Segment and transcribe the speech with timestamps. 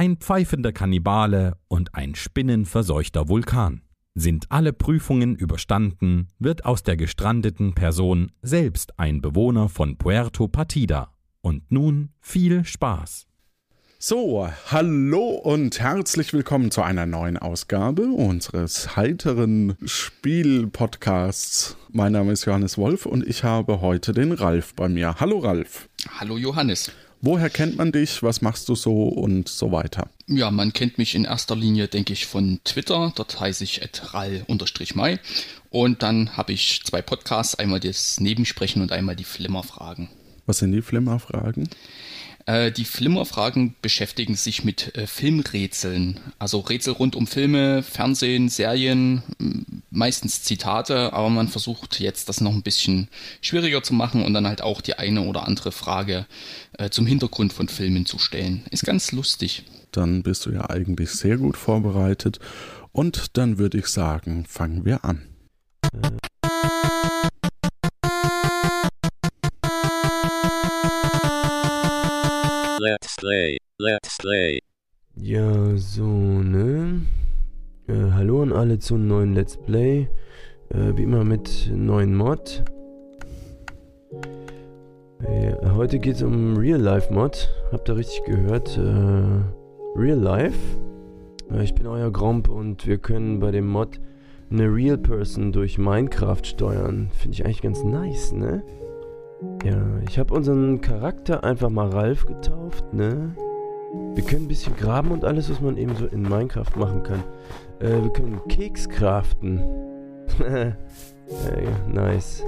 [0.00, 3.82] ein pfeifender Kannibale und ein spinnenverseuchter Vulkan.
[4.14, 11.12] Sind alle Prüfungen überstanden, wird aus der gestrandeten Person selbst ein Bewohner von Puerto Partida.
[11.42, 13.26] Und nun viel Spaß!
[13.98, 21.76] So, hallo und herzlich willkommen zu einer neuen Ausgabe unseres heiteren Spiel-Podcasts.
[21.92, 25.16] Mein Name ist Johannes Wolf und ich habe heute den Ralf bei mir.
[25.20, 25.90] Hallo Ralf.
[26.18, 26.90] Hallo Johannes.
[27.22, 28.22] Woher kennt man dich?
[28.22, 30.08] Was machst du so und so weiter?
[30.26, 33.12] Ja, man kennt mich in erster Linie, denke ich, von Twitter.
[33.14, 33.82] Dort heiße ich
[34.14, 35.18] ral-mai.
[35.68, 40.08] Und dann habe ich zwei Podcasts, einmal das Nebensprechen und einmal die Flimmerfragen.
[40.46, 41.68] Was sind die Flimmerfragen?
[42.50, 46.18] Äh, die Flimmerfragen beschäftigen sich mit äh, Filmrätseln.
[46.40, 49.22] Also Rätsel rund um Filme, Fernsehen, Serien,
[49.90, 53.06] meistens Zitate, aber man versucht jetzt das noch ein bisschen
[53.40, 56.26] schwieriger zu machen und dann halt auch die eine oder andere Frage
[56.72, 58.64] äh, zum Hintergrund von Filmen zu stellen.
[58.72, 59.62] Ist ganz lustig.
[59.92, 62.40] Dann bist du ja eigentlich sehr gut vorbereitet.
[62.90, 65.22] Und dann würde ich sagen, fangen wir an.
[65.92, 66.99] Let's
[73.20, 74.60] Play, Let's Play.
[75.14, 77.02] Ja, so, ne?
[77.86, 80.08] Äh, hallo an alle zu einem neuen Let's Play.
[80.70, 82.64] Äh, wie immer mit neuen Mod.
[85.22, 87.50] Äh, heute geht es um Real Life Mod.
[87.70, 88.78] Habt ihr richtig gehört?
[88.78, 90.58] Äh, Real Life.
[91.52, 94.00] Äh, ich bin euer Gromp und wir können bei dem Mod
[94.50, 97.10] eine Real Person durch Minecraft steuern.
[97.12, 98.62] Finde ich eigentlich ganz nice, ne?
[99.64, 103.34] Ja, ich habe unseren Charakter einfach mal Ralf getauft, ne?
[104.14, 107.22] Wir können ein bisschen graben und alles, was man eben so in Minecraft machen kann.
[107.80, 109.62] Äh, wir können Keks craften.
[110.38, 110.72] ja,
[111.92, 112.44] nice.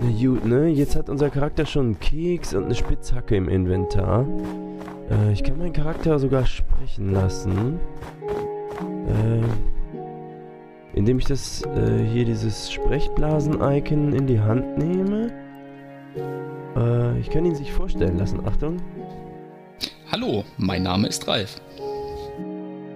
[0.00, 0.68] Na gut, ne?
[0.68, 4.26] Jetzt hat unser Charakter schon einen Keks und eine Spitzhacke im Inventar.
[5.10, 7.78] Äh, ich kann meinen Charakter sogar sprechen lassen.
[9.06, 9.42] Äh,
[10.94, 15.45] indem ich das, äh, hier dieses Sprechblasen-Icon in die Hand nehme.
[16.76, 18.40] Äh, ich kann ihn sich vorstellen lassen.
[18.46, 18.78] Achtung.
[20.10, 21.60] Hallo, mein Name ist Ralf.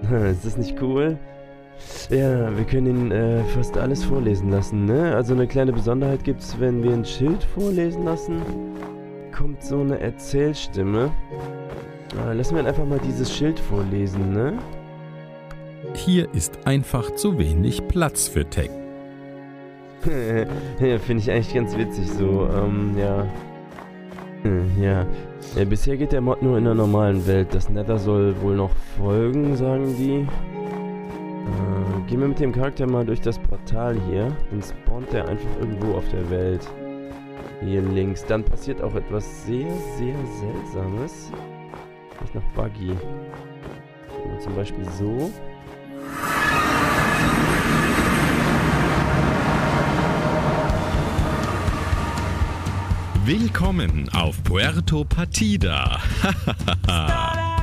[0.30, 1.18] ist das nicht cool?
[2.10, 5.14] Ja, wir können ihn äh, fast alles vorlesen lassen, ne?
[5.14, 8.42] Also eine kleine Besonderheit gibt es, wenn wir ein Schild vorlesen lassen,
[9.36, 11.10] kommt so eine Erzählstimme.
[12.26, 14.58] Äh, lassen wir einfach mal dieses Schild vorlesen, ne?
[15.94, 18.70] Hier ist einfach zu wenig Platz für Tech.
[20.98, 23.26] finde ich eigentlich ganz witzig so, ähm, ja.
[24.42, 25.06] Hm, ja.
[25.56, 25.64] ja.
[25.64, 27.48] Bisher geht der Mod nur in der normalen Welt.
[27.52, 30.26] Das Nether soll wohl noch folgen, sagen die.
[31.50, 34.34] Äh, gehen wir mit dem Charakter mal durch das Portal hier.
[34.50, 36.66] Dann spawnt er einfach irgendwo auf der Welt.
[37.62, 38.24] Hier links.
[38.24, 41.30] Dann passiert auch etwas sehr, sehr Seltsames.
[42.16, 42.96] Vielleicht noch Buggy.
[44.38, 45.30] Zum Beispiel so.
[53.32, 56.00] Willkommen auf Puerto Partida.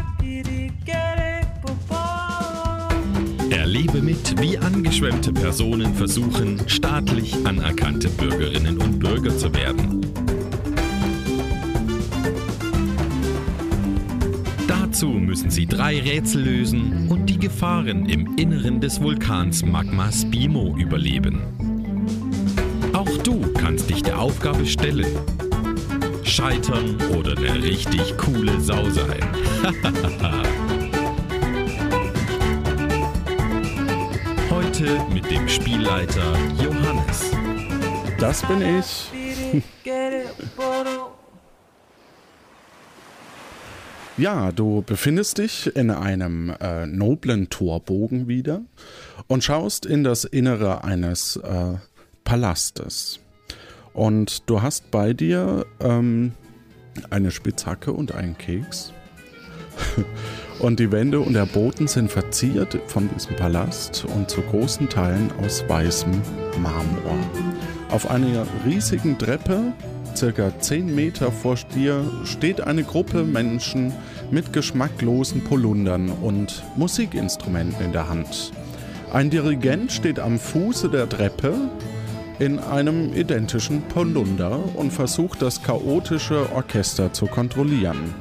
[3.50, 10.06] Erlebe mit, wie angeschwemmte Personen versuchen, staatlich anerkannte Bürgerinnen und Bürger zu werden.
[14.70, 20.78] Dazu müssen sie drei Rätsel lösen und die Gefahren im Inneren des Vulkans Magma Spimo
[20.78, 21.42] überleben.
[22.94, 25.08] Auch du kannst dich der Aufgabe stellen
[26.28, 29.26] scheitern oder eine richtig coole Sau sein.
[34.50, 37.32] Heute mit dem Spielleiter Johannes.
[38.20, 39.10] Das bin ich.
[44.20, 48.64] Ja, du befindest dich in einem äh, noblen Torbogen wieder
[49.28, 51.76] und schaust in das Innere eines äh,
[52.24, 53.20] Palastes.
[53.98, 56.34] Und du hast bei dir ähm,
[57.10, 58.94] eine Spitzhacke und einen Keks.
[60.60, 65.32] und die Wände und der Boden sind verziert von diesem Palast und zu großen Teilen
[65.44, 66.12] aus weißem
[66.62, 67.18] Marmor.
[67.90, 69.74] Auf einer riesigen Treppe,
[70.16, 73.92] circa 10 Meter vor dir, steht eine Gruppe Menschen,
[74.30, 78.52] mit geschmacklosen Polundern und Musikinstrumenten in der Hand.
[79.12, 81.56] Ein Dirigent steht am Fuße der Treppe
[82.40, 88.14] in einem identischen Polunder und versucht das chaotische Orchester zu kontrollieren.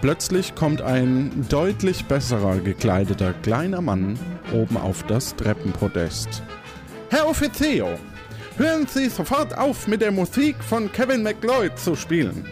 [0.00, 4.18] Plötzlich kommt ein deutlich besserer gekleideter kleiner Mann
[4.52, 6.42] oben auf das Treppenpodest.
[7.10, 7.88] Herr Officio,
[8.56, 12.44] hören Sie sofort auf, mit der Musik von Kevin McLeod zu spielen.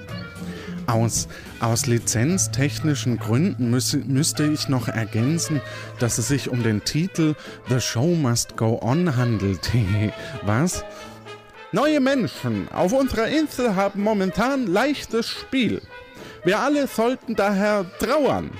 [0.93, 1.27] Aus,
[1.61, 5.63] aus lizenztechnischen Gründen müsse, müsste ich noch ergänzen,
[5.99, 7.35] dass es sich um den Titel
[7.71, 9.71] The Show Must Go On handelt.
[10.45, 10.85] Was?
[11.73, 15.81] Neue Menschen auf unserer Insel haben momentan leichtes Spiel.
[16.45, 18.51] Wir alle sollten daher trauern.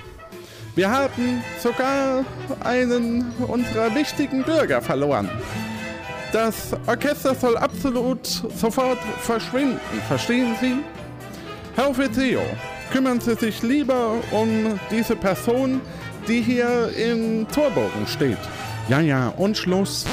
[0.73, 2.25] Wir haben sogar
[2.61, 5.29] einen unserer wichtigen Bürger verloren.
[6.31, 10.77] Das Orchester soll absolut sofort verschwinden, verstehen Sie?
[11.75, 12.41] Herr Officio,
[12.91, 15.81] kümmern Sie sich lieber um diese Person,
[16.27, 18.37] die hier im Torbogen steht.
[18.89, 20.05] Ja, ja, und Schluss.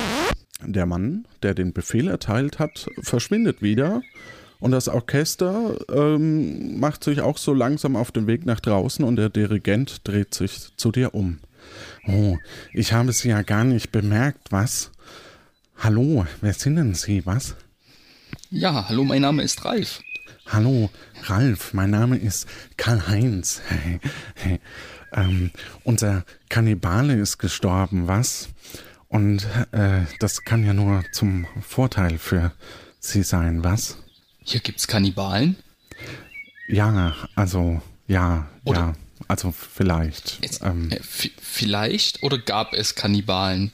[0.64, 4.00] Der Mann, der den Befehl erteilt hat, verschwindet wieder
[4.58, 9.16] und das Orchester ähm, macht sich auch so langsam auf den Weg nach draußen und
[9.16, 11.40] der Dirigent dreht sich zu dir um.
[12.06, 12.38] Oh,
[12.72, 14.92] ich habe Sie ja gar nicht bemerkt, was?
[15.76, 17.54] Hallo, wer sind denn Sie, was?
[18.50, 20.00] Ja, hallo, mein Name ist Ralf.
[20.52, 20.90] Hallo,
[21.26, 23.62] Ralf, mein Name ist Karl-Heinz.
[25.12, 25.52] ähm,
[25.84, 28.48] unser Kannibale ist gestorben, was?
[29.06, 32.50] Und äh, das kann ja nur zum Vorteil für
[32.98, 33.98] Sie sein, was?
[34.42, 35.54] Hier gibt's Kannibalen?
[36.66, 38.94] Ja, also, ja, oder ja,
[39.28, 40.40] also vielleicht.
[40.42, 40.98] Es, ähm, äh,
[41.40, 43.70] vielleicht oder gab es Kannibalen?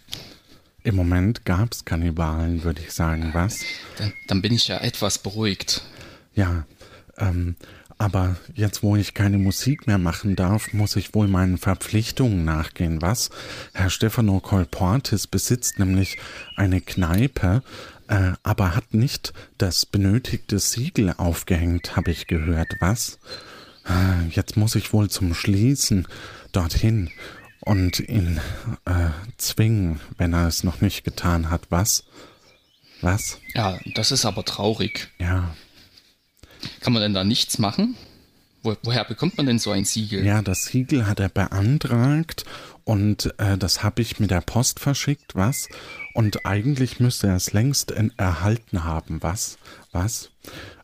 [0.84, 3.60] Im Moment gab es Kannibalen, würde ich sagen, was?
[3.96, 5.80] Dann, dann, bin ich ja etwas beruhigt.
[6.36, 6.64] Ja,
[7.18, 7.56] ähm,
[7.98, 13.02] aber jetzt, wo ich keine Musik mehr machen darf, muss ich wohl meinen Verpflichtungen nachgehen,
[13.02, 13.30] was?
[13.72, 16.18] Herr Stefano Colportis besitzt nämlich
[16.56, 17.62] eine Kneipe
[18.08, 22.68] äh, aber hat nicht das benötigte Siegel aufgehängt, habe ich gehört.
[22.80, 23.18] Was?
[23.84, 26.06] Äh, jetzt muss ich wohl zum Schließen
[26.52, 27.10] dorthin
[27.60, 28.40] und ihn
[28.84, 31.62] äh, zwingen, wenn er es noch nicht getan hat.
[31.70, 32.04] Was?
[33.00, 33.40] Was?
[33.54, 35.08] Ja, das ist aber traurig.
[35.18, 35.54] Ja.
[36.80, 37.96] Kann man denn da nichts machen?
[38.62, 40.24] Wo, woher bekommt man denn so ein Siegel?
[40.24, 42.44] Ja, das Siegel hat er beantragt
[42.84, 45.68] und äh, das habe ich mit der Post verschickt, was?
[46.14, 49.58] Und eigentlich müsste er es längst erhalten haben, was?
[49.92, 50.30] Was?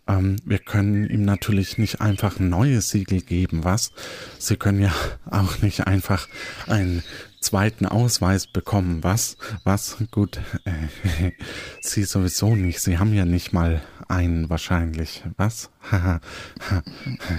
[0.08, 3.92] Ähm, wir können ihm natürlich nicht einfach ein neues Siegel geben, was?
[4.38, 4.92] Sie können ja
[5.30, 6.28] auch nicht einfach
[6.66, 7.02] einen
[7.40, 9.36] zweiten Ausweis bekommen, was?
[9.64, 9.96] Was?
[10.10, 11.32] Gut, äh,
[11.80, 12.80] Sie sowieso nicht.
[12.80, 15.70] Sie haben ja nicht mal einen wahrscheinlich, was?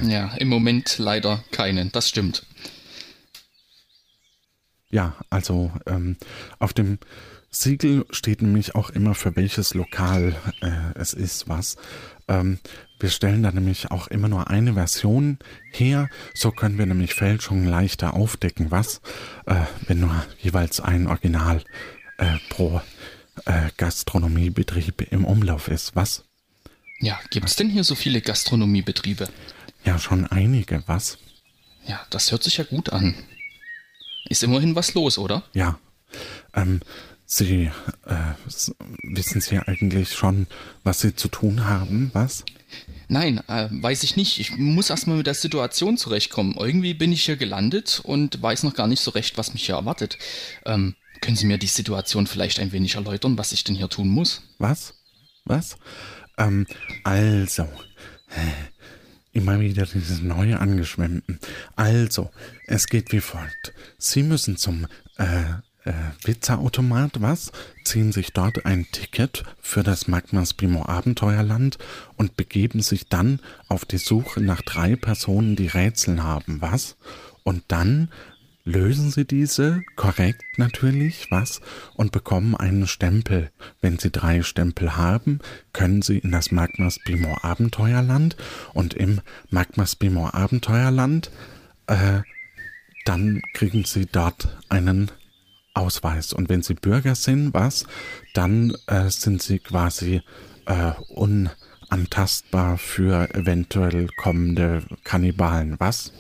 [0.04, 2.46] ja, im Moment leider keinen, das stimmt.
[4.90, 6.18] Ja, also ähm,
[6.60, 7.00] auf dem
[7.50, 11.78] Siegel steht nämlich auch immer für welches Lokal äh, es ist, was.
[12.28, 12.60] Ähm,
[13.00, 15.38] wir stellen da nämlich auch immer nur eine Version
[15.72, 19.02] her, so können wir nämlich Fälschungen leichter aufdecken, was,
[19.46, 19.56] äh,
[19.88, 21.64] wenn nur jeweils ein Original
[22.18, 22.82] äh, pro
[23.46, 26.26] äh, Gastronomiebetrieb im Umlauf ist, was?
[27.04, 29.28] Ja, gibt es denn hier so viele Gastronomiebetriebe?
[29.84, 31.18] Ja, schon einige, was?
[31.86, 33.14] Ja, das hört sich ja gut an.
[34.30, 35.44] Ist immerhin was los, oder?
[35.54, 35.78] Ja.
[36.54, 36.80] Ähm,
[37.26, 37.70] Sie
[38.06, 38.16] äh,
[39.04, 40.48] wissen Sie eigentlich schon,
[40.86, 42.46] was Sie zu tun haben, was?
[43.10, 44.40] Nein, äh, weiß ich nicht.
[44.40, 46.56] Ich muss erstmal mit der Situation zurechtkommen.
[46.58, 49.76] Irgendwie bin ich hier gelandet und weiß noch gar nicht so recht, was mich hier
[49.76, 50.18] erwartet.
[50.66, 54.08] Ähm, können Sie mir die Situation vielleicht ein wenig erläutern, was ich denn hier tun
[54.08, 54.44] muss?
[54.58, 54.94] Was?
[55.44, 55.76] Was?
[56.38, 56.66] Ähm,
[57.04, 57.68] also,
[59.34, 61.40] Immer wieder dieses neue angeschwemmten.
[61.76, 62.30] Also,
[62.68, 63.74] es geht wie folgt.
[63.98, 64.86] Sie müssen zum
[65.18, 65.54] äh,
[65.90, 67.52] äh, Pizzaautomat, was?
[67.84, 71.80] Ziehen sich dort ein Ticket für das Magmas Bimo Abenteuerland
[72.16, 76.96] und begeben sich dann auf die Suche nach drei Personen, die Rätseln haben, was?
[77.42, 78.10] Und dann
[78.66, 81.62] lösen Sie diese, korrekt natürlich, was,
[81.96, 83.52] und bekommen einen Stempel.
[83.82, 85.40] Wenn Sie drei Stempel haben,
[85.74, 88.38] können Sie in das Magmas Bimo Abenteuerland
[88.74, 91.32] und im Magmas Bimo Abenteuerland,
[91.88, 92.22] äh,
[93.06, 95.12] dann kriegen Sie dort einen
[95.74, 96.32] Ausweis.
[96.32, 97.86] Und wenn Sie Bürger sind, was,
[98.34, 100.22] dann äh, sind Sie quasi
[100.66, 106.14] äh, unantastbar für eventuell kommende Kannibalen, was?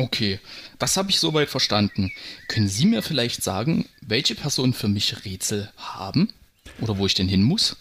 [0.00, 0.40] Okay,
[0.78, 2.10] das habe ich soweit verstanden.
[2.48, 6.32] Können Sie mir vielleicht sagen, welche Personen für mich Rätsel haben?
[6.80, 7.76] Oder wo ich denn hin muss?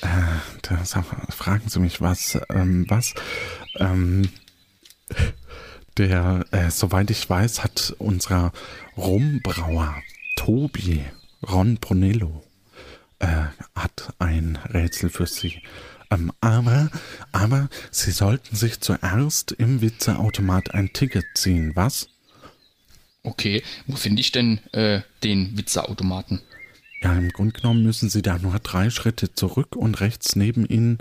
[0.00, 0.08] Äh,
[0.62, 0.96] das
[1.30, 2.36] fragen Sie mich was.
[2.50, 3.14] Ähm, was?
[3.78, 4.28] Ähm,
[5.96, 8.52] der, äh, soweit ich weiß, hat unser
[8.96, 9.94] Rumbrauer
[10.34, 11.04] Tobi
[11.48, 12.42] Ron Brunello
[13.20, 13.44] äh,
[13.76, 15.62] hat ein Rätsel für Sie.
[16.10, 16.90] Ähm, aber,
[17.32, 22.08] aber Sie sollten sich zuerst im Witzeautomat ein Ticket ziehen, was?
[23.22, 26.40] Okay, wo finde ich denn äh, den Witzeautomaten?
[27.02, 30.98] Ja, im Grunde genommen müssen Sie da nur drei Schritte zurück und rechts neben Ihnen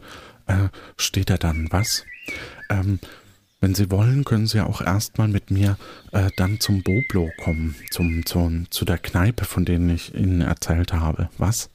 [0.47, 2.03] äh, steht er dann, was?
[2.69, 2.99] Ähm,
[3.61, 5.77] wenn Sie wollen, können Sie auch erstmal mit mir
[6.11, 10.93] äh, dann zum Boblo kommen, zum, zum, zu der Kneipe, von denen ich Ihnen erzählt
[10.93, 11.69] habe, was?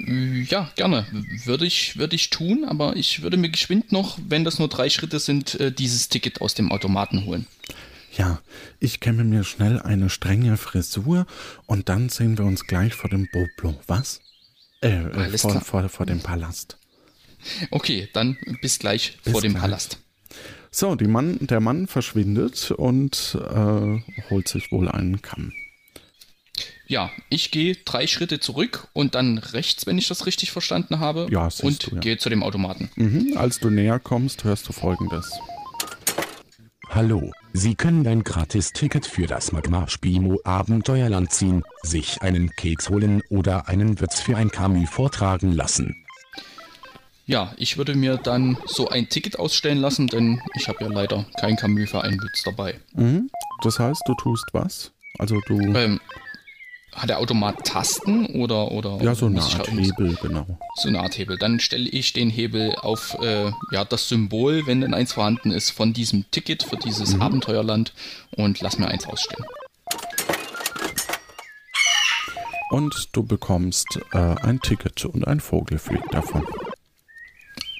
[0.00, 1.06] Äh, Ja, gerne.
[1.44, 4.90] Würde ich, würde ich tun, aber ich würde mir geschwind noch, wenn das nur drei
[4.90, 7.46] Schritte sind, äh, dieses Ticket aus dem Automaten holen.
[8.16, 8.40] Ja,
[8.80, 11.26] ich kämme mir schnell eine strenge Frisur
[11.66, 14.20] und dann sehen wir uns gleich vor dem Boblo, was?
[14.80, 15.64] Äh, äh Alles vor, klar.
[15.64, 16.78] vor, vor dem Palast.
[17.70, 19.62] Okay, dann bis gleich Bis vor dem gleich.
[19.62, 19.98] Palast.
[20.70, 24.00] So, die Mann, der Mann verschwindet und äh,
[24.30, 25.52] holt sich wohl einen Kamm.
[26.90, 31.26] Ja, ich gehe drei Schritte zurück und dann rechts, wenn ich das richtig verstanden habe.
[31.30, 32.00] Ja, und du, ja.
[32.00, 32.88] gehe zu dem Automaten.
[32.96, 35.30] Mhm, als du näher kommst, hörst du folgendes.
[36.88, 43.20] Hallo, Sie können ein Gratis-Ticket für das Magma Spimo Abenteuerland ziehen, sich einen Keks holen
[43.28, 45.94] oder einen Witz für ein Camus vortragen lassen.
[47.26, 51.26] Ja, ich würde mir dann so ein Ticket ausstellen lassen, denn ich habe ja leider
[51.38, 52.80] kein Camus für einen Witz dabei.
[52.94, 53.28] Mhm.
[53.62, 54.92] Das heißt, du tust was?
[55.18, 55.58] Also du.
[55.74, 56.00] Ähm,
[56.98, 60.58] hat der Automat Tasten oder oder ja, so eine Art irgendwas- Hebel, genau.
[60.76, 61.38] So eine Art Hebel.
[61.38, 65.70] Dann stelle ich den Hebel auf äh, ja, das Symbol, wenn denn eins vorhanden ist,
[65.70, 67.22] von diesem Ticket für dieses Mhm.
[67.22, 67.92] Abenteuerland
[68.36, 69.44] und lass mir eins ausstellen.
[72.70, 76.44] Und du bekommst äh, ein Ticket und ein Vogel fliegt davon.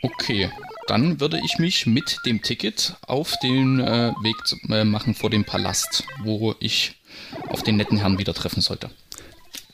[0.03, 0.51] Okay,
[0.87, 4.37] dann würde ich mich mit dem Ticket auf den äh, Weg
[4.71, 6.95] äh, machen vor dem Palast, wo ich
[7.49, 8.91] auf den netten Herrn wieder treffen sollte.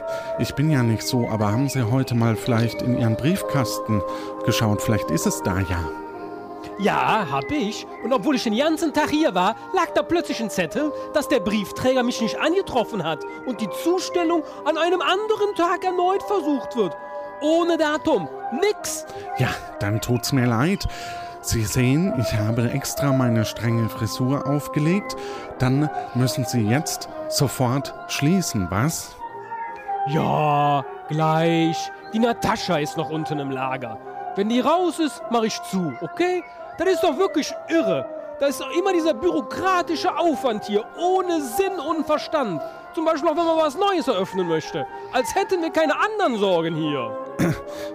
[0.42, 4.02] ich bin ja nicht so, aber haben Sie heute mal vielleicht in Ihren Briefkasten
[4.44, 4.82] geschaut?
[4.82, 5.85] Vielleicht ist es da ja.
[6.78, 7.87] Ja, hab ich.
[8.04, 11.40] Und obwohl ich den ganzen Tag hier war, lag da plötzlich ein Zettel, dass der
[11.40, 16.96] Briefträger mich nicht angetroffen hat und die Zustellung an einem anderen Tag erneut versucht wird.
[17.40, 18.28] Ohne Datum.
[18.52, 19.07] Nix.
[19.38, 19.49] Ja,
[19.81, 20.87] dann tut's mir leid.
[21.43, 25.16] Sie sehen, ich habe extra meine strenge Frisur aufgelegt.
[25.59, 29.14] Dann müssen Sie jetzt sofort schließen, was?
[30.09, 31.90] Ja, gleich.
[32.12, 33.99] Die Natascha ist noch unten im Lager.
[34.35, 36.43] Wenn die raus ist, mach ich zu, okay?
[36.78, 38.09] Das ist doch wirklich irre.
[38.38, 42.61] Da ist doch immer dieser bürokratische Aufwand hier, ohne Sinn und Verstand.
[42.95, 44.87] Zum Beispiel auch, wenn man was Neues eröffnen möchte.
[45.12, 47.16] Als hätten wir keine anderen Sorgen hier.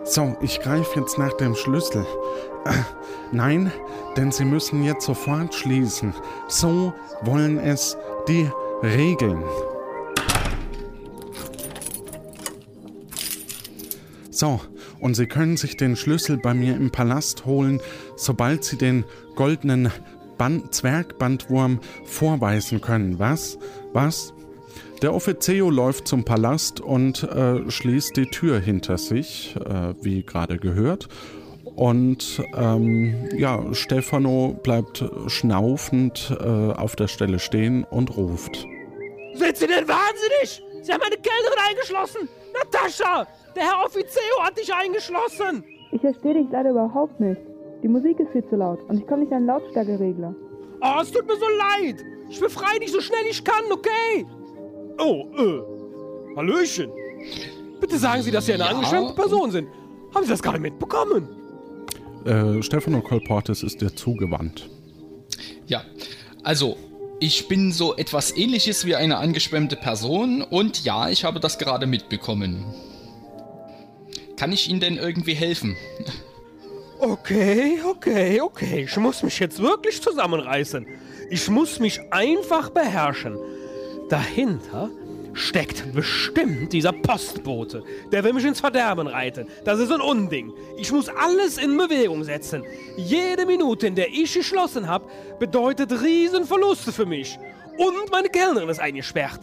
[0.04, 2.06] So, ich greife jetzt nach dem Schlüssel.
[3.32, 3.72] Nein,
[4.18, 6.14] denn Sie müssen jetzt sofort schließen.
[6.48, 8.50] So wollen es die
[8.84, 9.44] Regeln.
[14.30, 14.60] So,
[15.00, 17.80] und Sie können sich den Schlüssel bei mir im Palast holen,
[18.16, 19.06] sobald Sie den
[19.36, 19.92] goldenen
[20.38, 23.20] Band Zwergbandwurm vorweisen können.
[23.20, 23.58] Was?
[23.94, 24.34] Was?
[25.02, 30.60] Der Offizio läuft zum Palast und äh, schließt die Tür hinter sich, äh, wie gerade
[30.60, 31.08] gehört.
[31.76, 38.68] Und ähm, ja, Stefano bleibt schnaufend äh, auf der Stelle stehen und ruft.
[39.34, 40.62] Sind Sie denn wahnsinnig?
[40.84, 42.30] Sie haben eine Kellnerin eingeschlossen!
[42.54, 43.26] Natascha!
[43.56, 45.64] Der Herr Offizio hat dich eingeschlossen!
[45.92, 47.42] Ich verstehe dich leider überhaupt nicht.
[47.82, 50.36] Die Musik ist viel zu laut und ich komme nicht an den Lautstärkeregler.
[50.82, 52.06] Oh, es tut mir so leid!
[52.30, 54.26] Ich befreie dich so schnell ich kann, okay?
[55.00, 56.36] Oh, äh.
[56.38, 56.90] Hallöchen!
[57.80, 58.70] Bitte sagen Sie, dass Sie eine Ja.
[58.70, 59.68] angeschwemmte Person sind.
[60.14, 61.28] Haben Sie das gerade mitbekommen?
[62.26, 64.70] Äh, Stefano Colportes ist dir zugewandt.
[65.68, 65.84] Ja,
[66.44, 66.78] also
[67.20, 71.88] ich bin so etwas ähnliches wie eine angeschwemmte Person und ja, ich habe das gerade
[71.88, 72.64] mitbekommen.
[74.38, 75.76] Kann ich Ihnen denn irgendwie helfen?
[77.04, 78.84] Okay, okay, okay.
[78.84, 80.86] Ich muss mich jetzt wirklich zusammenreißen.
[81.32, 83.40] Ich muss mich einfach beherrschen.
[84.12, 84.90] Dahinter
[85.34, 87.82] steckt bestimmt dieser Postbote.
[88.12, 89.48] Der will mich ins Verderben reiten.
[89.64, 90.52] Das ist ein Unding.
[90.78, 92.66] Ich muss alles in Bewegung setzen.
[92.98, 95.06] Jede Minute, in der ich geschlossen habe,
[95.40, 97.40] bedeutet Riesenverluste für mich.
[97.78, 99.40] Und meine Kellnerin ist eingesperrt.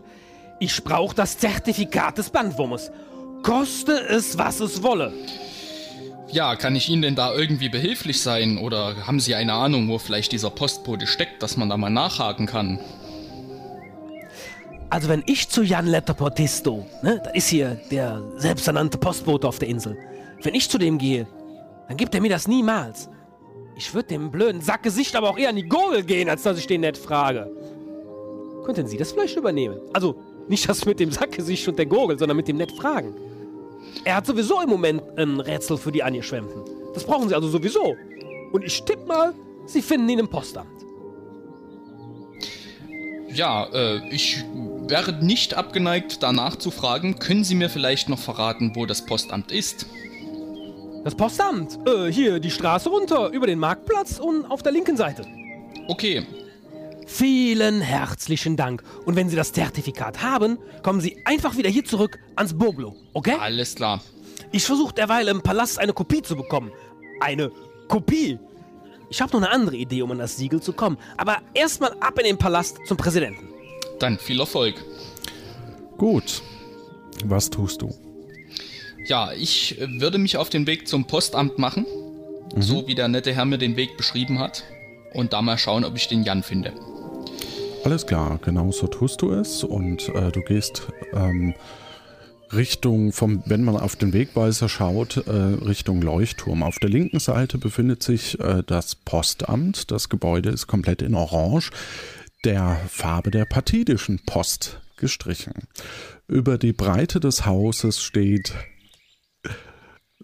[0.60, 2.90] Ich brauche das Zertifikat des Bandwurmes.
[3.42, 5.14] Koste es, was es wolle.
[6.30, 8.58] Ja, kann ich Ihnen denn da irgendwie behilflich sein?
[8.58, 12.44] Oder haben Sie eine Ahnung, wo vielleicht dieser Postbote steckt, dass man da mal nachhaken
[12.44, 12.78] kann?
[14.90, 19.68] Also wenn ich zu Jan Letterportisto, ne, das ist hier der selbsternannte Postbote auf der
[19.68, 19.99] Insel,
[20.42, 21.26] wenn ich zu dem gehe,
[21.88, 23.11] dann gibt er mir das niemals.
[23.76, 26.66] Ich würde dem blöden Sackgesicht aber auch eher an die Gurgel gehen, als dass ich
[26.66, 27.50] den nett frage.
[28.64, 29.78] Könnten Sie das vielleicht übernehmen?
[29.92, 30.16] Also
[30.49, 33.14] nicht das mit dem Sackgesicht und der Gurgel, sondern mit dem nett fragen.
[34.04, 36.62] Er hat sowieso im Moment ein Rätsel für die Angeschwemmten.
[36.95, 37.95] Das brauchen Sie also sowieso.
[38.52, 39.35] Und ich tippe mal,
[39.66, 40.78] Sie finden ihn im Postamt.
[43.28, 44.45] Ja, äh, ich
[44.88, 47.18] wäre nicht abgeneigt, danach zu fragen.
[47.18, 49.87] Können Sie mir vielleicht noch verraten, wo das Postamt ist?
[51.04, 55.24] Das Postamt, äh, hier die Straße runter, über den Marktplatz und auf der linken Seite.
[55.87, 56.27] Okay,
[57.09, 58.83] Vielen herzlichen Dank.
[59.07, 63.35] Und wenn Sie das Zertifikat haben, kommen Sie einfach wieder hier zurück ans Boblo, okay?
[63.40, 64.03] alles klar.
[64.53, 66.70] Ich versuche derweil im Palast eine Kopie zu bekommen.
[67.20, 67.51] Eine
[67.88, 68.38] Kopie?
[69.09, 70.98] Ich habe noch eine andere Idee, um an das Siegel zu kommen.
[71.16, 73.48] Aber erstmal ab in den Palast zum Präsidenten.
[73.98, 74.74] Dann viel Erfolg.
[75.96, 76.42] Gut.
[77.24, 77.94] Was tust du?
[79.06, 81.87] Ja, ich äh, würde mich auf den Weg zum Postamt machen,
[82.56, 84.64] so wie der nette Herr mir den Weg beschrieben hat.
[85.14, 86.72] Und da mal schauen, ob ich den Jan finde.
[87.84, 91.54] Alles klar, genau so tust du es und äh, du gehst ähm,
[92.52, 96.62] Richtung, vom, wenn man auf den Wegweiser schaut, äh, Richtung Leuchtturm.
[96.62, 99.90] Auf der linken Seite befindet sich äh, das Postamt.
[99.90, 101.70] Das Gebäude ist komplett in Orange,
[102.44, 105.55] der Farbe der partidischen Post gestrichen.
[106.27, 108.53] Über die Breite des Hauses steht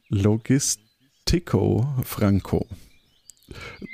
[0.08, 2.66] Logistico Franco.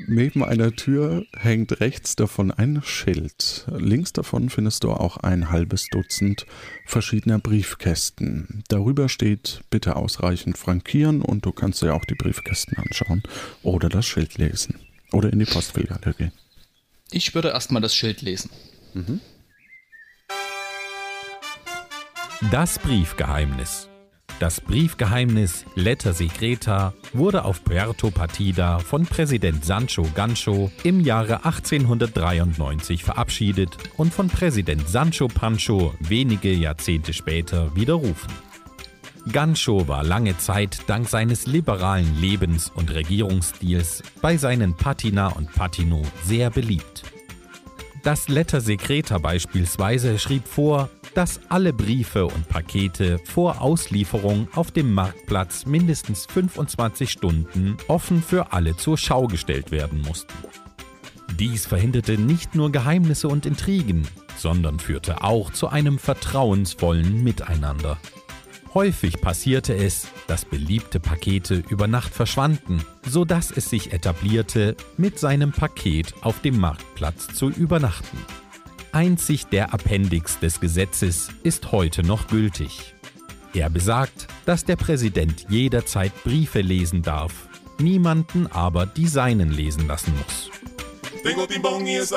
[0.06, 3.66] Neben einer Tür hängt rechts davon ein Schild.
[3.76, 6.46] Links davon findest du auch ein halbes Dutzend
[6.86, 8.64] verschiedener Briefkästen.
[8.68, 13.22] Darüber steht bitte ausreichend frankieren und du kannst dir auch die Briefkästen anschauen
[13.62, 14.78] oder das Schild lesen
[15.12, 16.32] oder in die Postfiliale gehen.
[17.12, 18.50] Ich würde erstmal das Schild lesen.
[22.50, 23.88] Das Briefgeheimnis.
[24.38, 33.04] Das Briefgeheimnis Letter Secreta wurde auf Puerto Partida von Präsident Sancho Gancho im Jahre 1893
[33.04, 38.32] verabschiedet und von Präsident Sancho Pancho wenige Jahrzehnte später widerrufen.
[39.30, 46.02] Gancho war lange Zeit dank seines liberalen Lebens- und Regierungsstils bei seinen Patina und Patino
[46.24, 47.04] sehr beliebt.
[48.02, 54.94] Das Letter Secreta beispielsweise schrieb vor, dass alle Briefe und Pakete vor Auslieferung auf dem
[54.94, 60.32] Marktplatz mindestens 25 Stunden offen für alle zur Schau gestellt werden mussten.
[61.38, 64.06] Dies verhinderte nicht nur Geheimnisse und Intrigen,
[64.36, 67.98] sondern führte auch zu einem vertrauensvollen Miteinander.
[68.72, 75.18] Häufig passierte es, dass beliebte Pakete über Nacht verschwanden, so dass es sich etablierte, mit
[75.18, 78.18] seinem Paket auf dem Marktplatz zu übernachten.
[78.92, 82.94] Einzig der Appendix des Gesetzes ist heute noch gültig.
[83.54, 87.32] Er besagt, dass der Präsident jederzeit Briefe lesen darf,
[87.80, 90.50] niemanden aber die seinen lesen lassen muss.
[91.24, 92.12] Tengo timbón y es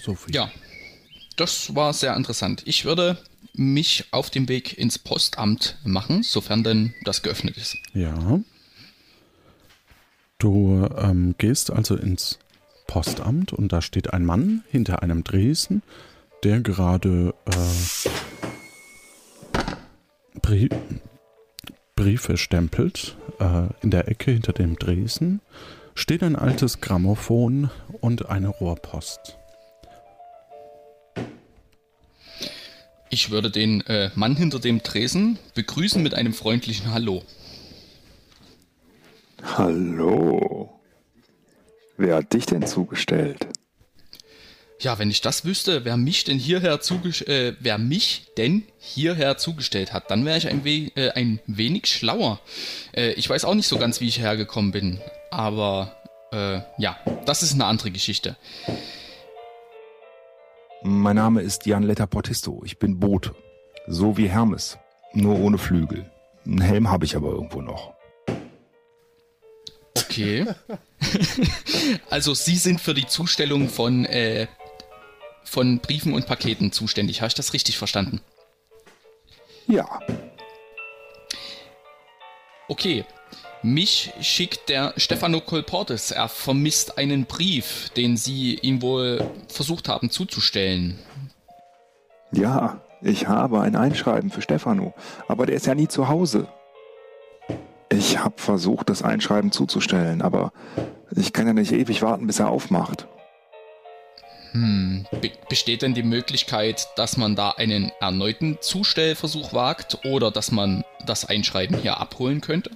[0.00, 0.34] So viel.
[0.34, 0.50] Ja,
[1.36, 2.62] das war sehr interessant.
[2.64, 3.18] Ich würde
[3.52, 7.76] mich auf den Weg ins Postamt machen, sofern denn das geöffnet ist.
[7.92, 8.40] Ja.
[10.38, 12.38] Du ähm, gehst also ins
[12.86, 15.82] Postamt und da steht ein Mann hinter einem Dresen,
[16.44, 18.08] der gerade äh,
[20.40, 20.70] Brie
[21.94, 23.16] Briefe stempelt.
[23.38, 25.42] Äh, in der Ecke hinter dem Dresen
[25.94, 27.68] steht ein altes Grammophon
[28.00, 29.36] und eine Rohrpost.
[33.12, 37.24] Ich würde den äh, Mann hinter dem Tresen begrüßen mit einem freundlichen Hallo.
[39.42, 40.80] Hallo.
[41.96, 43.48] Wer hat dich denn zugestellt?
[44.78, 49.36] Ja, wenn ich das wüsste, wer mich denn hierher zugestellt, äh, wer mich denn hierher
[49.36, 52.40] zugestellt hat, dann wäre ich ein, we äh, ein wenig schlauer.
[52.92, 55.00] Äh, ich weiß auch nicht so ganz, wie ich hergekommen bin,
[55.32, 55.96] aber
[56.32, 56.96] äh, ja,
[57.26, 58.36] das ist eine andere Geschichte.
[60.82, 62.62] Mein Name ist Jan Letter Portisto.
[62.64, 63.34] Ich bin Bote.
[63.86, 64.78] So wie Hermes.
[65.12, 66.10] Nur ohne Flügel.
[66.46, 67.92] Einen Helm habe ich aber irgendwo noch.
[69.94, 70.46] Okay.
[72.10, 74.46] also Sie sind für die Zustellung von, äh,
[75.44, 77.20] von Briefen und Paketen zuständig.
[77.20, 78.22] Habe ich das richtig verstanden?
[79.66, 80.00] Ja.
[82.68, 83.04] Okay.
[83.62, 86.12] Mich schickt der Stefano Colportes.
[86.12, 90.98] Er vermisst einen Brief, den Sie ihm wohl versucht haben zuzustellen.
[92.32, 94.94] Ja, ich habe ein Einschreiben für Stefano,
[95.28, 96.48] aber der ist ja nie zu Hause.
[97.90, 100.52] Ich habe versucht, das Einschreiben zuzustellen, aber
[101.10, 103.08] ich kann ja nicht ewig warten, bis er aufmacht.
[104.52, 110.50] Hm, be besteht denn die Möglichkeit, dass man da einen erneuten Zustellversuch wagt oder dass
[110.50, 112.70] man das Einschreiben hier abholen könnte?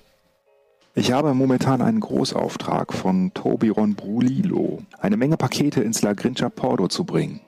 [0.97, 6.87] Ich habe momentan einen Großauftrag von Tobiron Brulilo, eine Menge Pakete ins La Grincia Porto
[6.87, 7.41] zu bringen.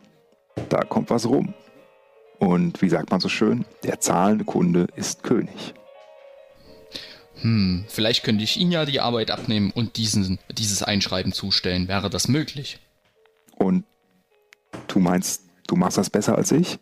[0.69, 1.55] Da kommt was rum.
[2.41, 5.75] Und wie sagt man so schön, der zahlende Kunde ist König.
[7.43, 11.87] Hm, vielleicht könnte ich Ihnen ja die Arbeit abnehmen und diesen, dieses Einschreiben zustellen.
[11.87, 12.81] Wäre das möglich?
[13.55, 13.85] Und
[14.89, 16.81] du meinst, du machst das besser als ich?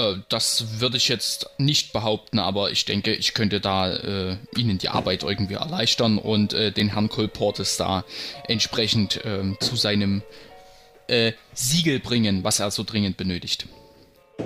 [0.00, 4.78] Äh, das würde ich jetzt nicht behaupten, aber ich denke, ich könnte da äh, Ihnen
[4.78, 8.04] die Arbeit irgendwie erleichtern und äh, den Herrn Colportes da
[8.46, 10.22] entsprechend ähm, zu seinem
[11.08, 13.66] äh, Siegel bringen, was er so dringend benötigt.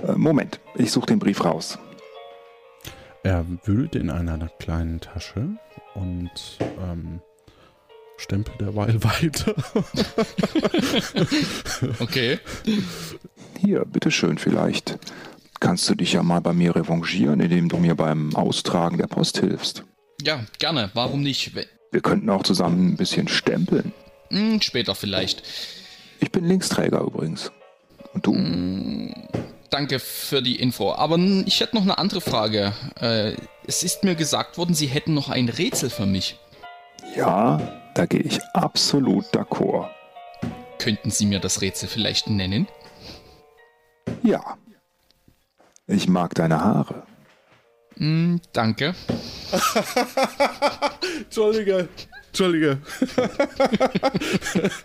[0.06, 1.78] Äh, Moment, ich suche den Brief raus.
[3.22, 5.48] Er wühlt in einer kleinen Tasche
[5.94, 6.30] und
[6.82, 7.20] ähm,
[8.18, 9.54] stempelt derweil weiter.
[12.00, 12.38] okay.
[13.60, 14.98] Hier, bitteschön, vielleicht
[15.64, 19.38] kannst du dich ja mal bei mir revanchieren, indem du mir beim Austragen der Post
[19.38, 19.82] hilfst.
[20.20, 20.90] Ja, gerne.
[20.92, 21.52] Warum nicht?
[21.54, 23.94] Wir könnten auch zusammen ein bisschen stempeln.
[24.28, 25.42] Hm, später vielleicht.
[26.20, 27.50] Ich bin Linksträger übrigens.
[28.12, 28.34] Und du?
[29.70, 30.92] Danke für die Info.
[30.92, 32.74] Aber ich hätte noch eine andere Frage.
[33.00, 33.32] Äh,
[33.66, 36.38] es ist mir gesagt worden, Sie hätten noch ein Rätsel für mich.
[37.16, 37.58] Ja,
[37.94, 39.88] da gehe ich absolut d'accord.
[40.78, 42.68] Könnten Sie mir das Rätsel vielleicht nennen?
[44.22, 44.58] Ja.
[45.86, 47.02] Ich mag deine Haare.
[47.96, 48.94] Hm, danke.
[51.18, 51.88] Entschuldige.
[52.28, 52.78] Entschuldige.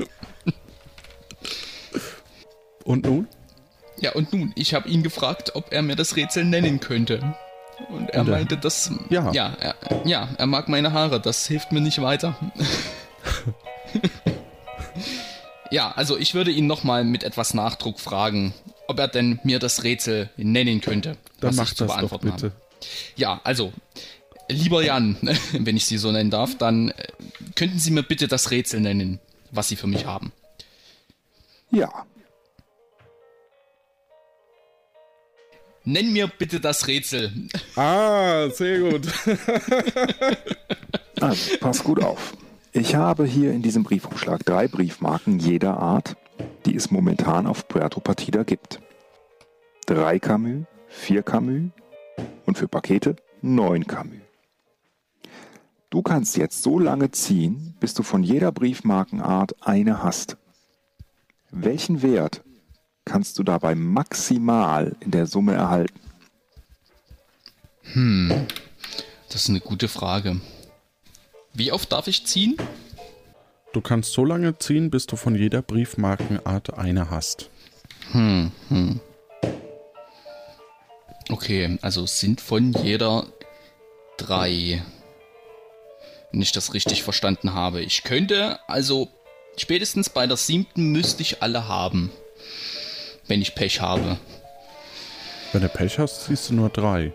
[2.84, 3.28] Und nun?
[4.02, 7.36] Ja, und nun, ich habe ihn gefragt, ob er mir das Rätsel nennen könnte.
[7.90, 8.92] Und er Und meinte, dass.
[9.10, 9.32] Ja.
[9.32, 12.36] Ja er, ja, er mag meine Haare, das hilft mir nicht weiter.
[15.72, 18.54] ja, also ich würde ihn nochmal mit etwas Nachdruck fragen,
[18.90, 21.16] ob er denn mir das Rätsel nennen könnte.
[21.40, 22.46] Dann was mach ich zu das doch beantworten bitte.
[22.48, 22.56] habe.
[23.16, 23.72] Ja, also,
[24.50, 25.16] lieber Jan,
[25.54, 27.08] wenn ich Sie so nennen darf, dann äh,
[27.56, 29.20] könnten Sie mir bitte das Rätsel nennen,
[29.52, 30.32] was Sie für mich haben.
[31.72, 32.06] Ja.
[35.86, 37.32] Nenn mir bitte das Rätsel.
[37.76, 39.08] Ah, sehr gut.
[41.22, 42.34] Also, pass gut auf.
[42.72, 46.16] Ich habe hier in diesem Briefumschlag drei Briefmarken jeder Art,
[46.66, 48.82] die es momentan auf Puerto Partida gibt.
[49.86, 51.72] Drei Camus, vier Camus
[52.46, 54.20] und für Pakete neun Camus.
[55.90, 60.38] Du kannst jetzt so lange ziehen, bis du von jeder Briefmarkenart eine hast.
[61.50, 62.44] Welchen Wert
[63.06, 66.00] kannst du dabei maximal in der Summe erhalten?
[67.94, 68.46] Hm,
[69.30, 70.40] das ist eine gute Frage.
[71.54, 72.56] Wie oft darf ich ziehen?
[73.72, 77.50] Du kannst so lange ziehen, bis du von jeder Briefmarkenart eine hast.
[78.12, 79.00] Hm, hm.
[81.30, 83.28] Okay, also sind von jeder
[84.18, 84.84] drei.
[86.32, 87.82] Wenn ich das richtig verstanden habe.
[87.82, 89.10] Ich könnte, also
[89.58, 92.12] spätestens bei der siebten müsste ich alle haben.
[93.28, 94.18] Wenn ich Pech habe.
[95.52, 97.14] Wenn du Pech hast, siehst du nur drei.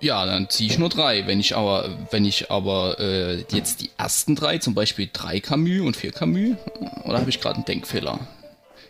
[0.00, 1.26] Ja, dann ziehe ich nur drei.
[1.26, 5.80] Wenn ich aber, wenn ich aber äh, jetzt die ersten drei, zum Beispiel drei Camus
[5.80, 6.56] und vier Camus,
[7.04, 8.18] oder habe ich gerade einen Denkfehler?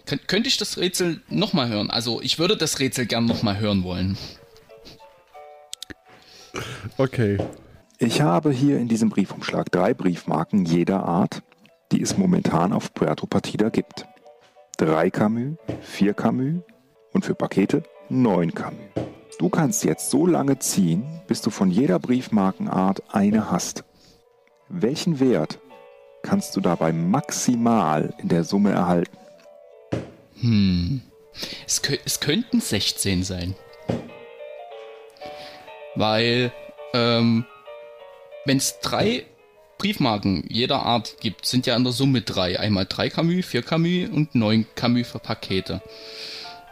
[0.06, 1.90] Kön könnte ich das Rätsel nochmal hören?
[1.90, 4.16] Also ich würde das Rätsel gern nochmal hören wollen.
[6.96, 7.38] Okay.
[7.98, 11.42] Ich habe hier in diesem Briefumschlag drei Briefmarken jeder Art,
[11.92, 14.06] die es momentan auf Puerto Partida gibt.
[14.78, 16.62] Drei Camus, vier Camus
[17.12, 18.80] und für Pakete neun Camus.
[19.38, 23.84] Du kannst jetzt so lange ziehen, bis du von jeder Briefmarkenart eine hast.
[24.68, 25.58] Welchen Wert
[26.22, 29.16] kannst du dabei maximal in der Summe erhalten?
[30.40, 31.02] Hm.
[31.66, 33.54] Es, es könnten 16 sein.
[35.94, 36.52] Weil,
[36.92, 37.44] ähm,
[38.44, 39.24] wenn es drei
[39.78, 42.60] Briefmarken jeder Art gibt, sind ja in der Summe drei.
[42.60, 45.82] Einmal drei Camus, vier Camus und neun Camus für Pakete.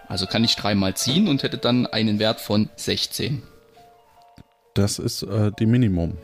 [0.09, 3.43] Also kann ich dreimal ziehen und hätte dann einen Wert von 16.
[4.75, 6.17] Das ist äh, die Minimum.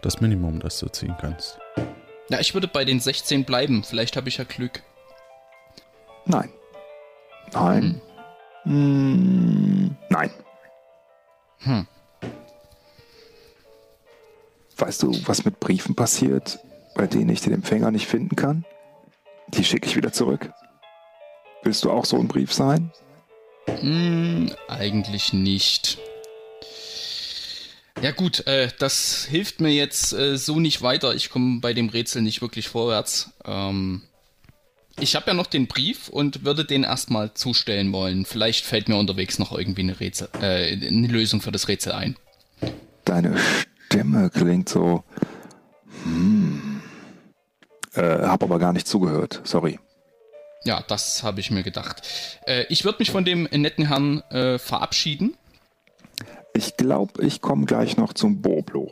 [0.00, 1.58] Das Minimum, das du ziehen kannst.
[2.28, 3.84] Ja, ich würde bei den 16 bleiben.
[3.84, 4.82] Vielleicht habe ich ja Glück.
[6.24, 6.50] Nein.
[7.52, 8.00] Nein.
[8.62, 9.96] Hm.
[10.08, 10.30] Nein.
[11.58, 11.86] Hm.
[14.78, 16.58] Weißt du, was mit Briefen passiert,
[16.94, 18.64] bei denen ich den Empfänger nicht finden kann?
[19.48, 20.50] Die schicke ich wieder zurück.
[21.62, 22.90] Willst du auch so ein Brief sein?
[23.66, 25.98] Hm, eigentlich nicht.
[28.00, 31.14] Ja gut, äh, das hilft mir jetzt äh, so nicht weiter.
[31.14, 33.30] Ich komme bei dem Rätsel nicht wirklich vorwärts.
[33.44, 34.02] Ähm,
[34.98, 38.24] ich habe ja noch den Brief und würde den erstmal zustellen wollen.
[38.24, 42.16] Vielleicht fällt mir unterwegs noch irgendwie eine, Rätsel, äh, eine Lösung für das Rätsel ein.
[43.04, 43.36] Deine
[43.86, 45.04] Stimme klingt so.
[46.04, 46.80] Hm.
[47.94, 49.40] Äh, hab aber gar nicht zugehört.
[49.44, 49.78] Sorry.
[50.64, 52.02] Ja, das habe ich mir gedacht.
[52.46, 55.36] Äh, ich würde mich von dem netten Herrn äh, verabschieden.
[56.54, 58.90] Ich glaube, ich komme gleich noch zum Boblo.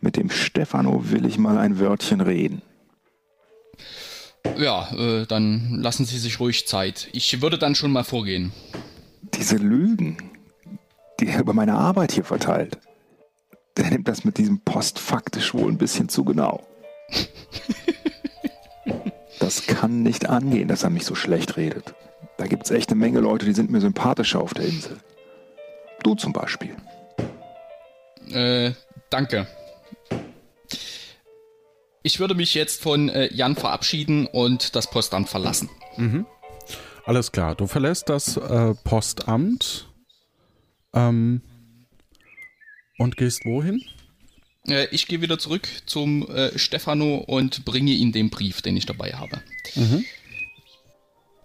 [0.00, 2.62] Mit dem Stefano will ich mal ein Wörtchen reden.
[4.58, 7.08] Ja, äh, dann lassen Sie sich ruhig Zeit.
[7.12, 8.52] Ich würde dann schon mal vorgehen.
[9.22, 10.18] Diese Lügen,
[11.18, 12.78] die er über meine Arbeit hier verteilt,
[13.76, 16.64] der nimmt das mit diesem Post faktisch wohl ein bisschen zu genau.
[19.44, 21.94] das kann nicht angehen, dass er mich so schlecht redet.
[22.38, 24.96] Da gibt es echt eine Menge Leute, die sind mir sympathischer auf der Insel.
[26.02, 26.74] Du zum Beispiel.
[28.30, 28.72] Äh,
[29.10, 29.46] danke.
[32.02, 35.68] Ich würde mich jetzt von äh, Jan verabschieden und das Postamt verlassen.
[35.98, 36.24] Mhm.
[37.04, 39.92] Alles klar, du verlässt das äh, Postamt
[40.94, 41.42] ähm,
[42.96, 43.82] und gehst wohin?
[44.68, 48.86] Äh, ich gehe wieder zurück zum äh, Stefano und bringe ihm den Brief, den ich
[48.86, 49.40] dabei habe.
[49.74, 50.04] Mhm.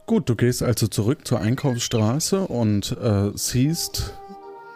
[0.06, 4.14] Gut, du gehst also zurück zur Einkaufsstraße und äh, siehst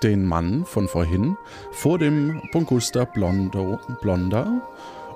[0.04, 1.38] den Mann von vorhin
[1.72, 4.62] vor dem Bungusta Blondo, Blonda.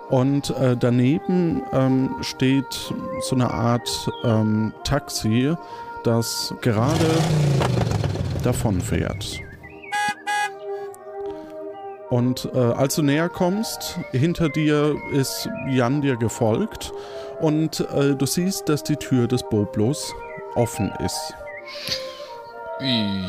[0.10, 5.54] Und äh, daneben ähm, steht so eine Art ähm, Taxi,
[6.04, 7.06] das gerade
[8.44, 9.42] davon fährt.
[12.10, 16.94] Und äh, als du näher kommst, hinter dir ist Jan dir gefolgt
[17.42, 20.14] und äh, du siehst, dass die Tür des Boblos
[20.56, 21.34] offen ist.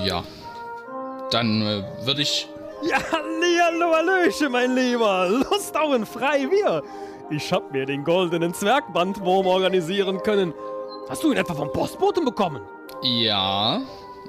[0.05, 0.23] Ja.
[1.31, 2.49] Dann äh, würde ich.
[2.83, 5.29] Ja, hallo, hallöchen, mein Lieber.
[5.29, 6.83] Lust auf ein Freibier.
[7.31, 10.55] Ich hab mir den goldenen Zwergbandwurm organisieren können.
[11.09, 12.63] Hast du ihn etwa vom Postboten bekommen?
[13.03, 13.81] Ja.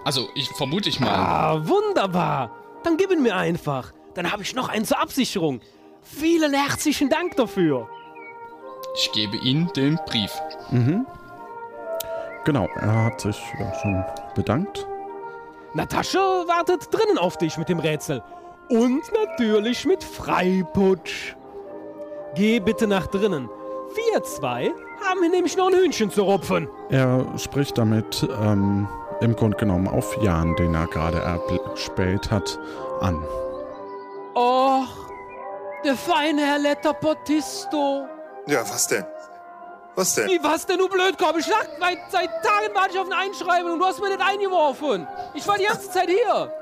[0.03, 1.09] Also, ich vermute ich mal.
[1.09, 2.51] Ah, wunderbar.
[2.83, 3.93] Dann gib ihn mir einfach.
[4.19, 5.61] Dann habe ich noch einen zur Absicherung.
[6.01, 7.87] Vielen herzlichen Dank dafür.
[8.93, 10.33] Ich gebe Ihnen den Brief.
[10.71, 11.05] Mhm.
[12.43, 14.03] Genau, er hat sich ja, schon
[14.35, 14.85] bedankt.
[15.73, 18.21] Natascha wartet drinnen auf dich mit dem Rätsel.
[18.67, 21.37] Und natürlich mit Freiputsch.
[22.35, 23.47] Geh bitte nach drinnen.
[23.95, 26.67] Wir zwei haben hier nämlich noch ein Hühnchen zu rupfen.
[26.89, 28.85] Er spricht damit ähm,
[29.21, 32.59] im Grunde genommen auf Jan, den er gerade erspäht hat,
[32.99, 33.23] an.
[34.43, 34.87] Och,
[35.83, 38.07] der feine Herr Letterportisto.
[38.47, 39.05] Ja, was denn?
[39.95, 40.29] Was denn?
[40.29, 41.35] Wie, was denn, du Blödkorb?
[41.37, 44.21] Ich lag, seit, seit Tagen warte ich auf ein Einschreiben und du hast mir nicht
[44.21, 45.05] eingeworfen.
[45.33, 46.53] Ich war die ganze Zeit hier.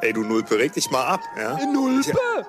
[0.00, 1.58] Ey, du Nulpe, reg dich mal ab, ja?
[1.66, 2.08] Nulpe?
[2.08, 2.46] Ja.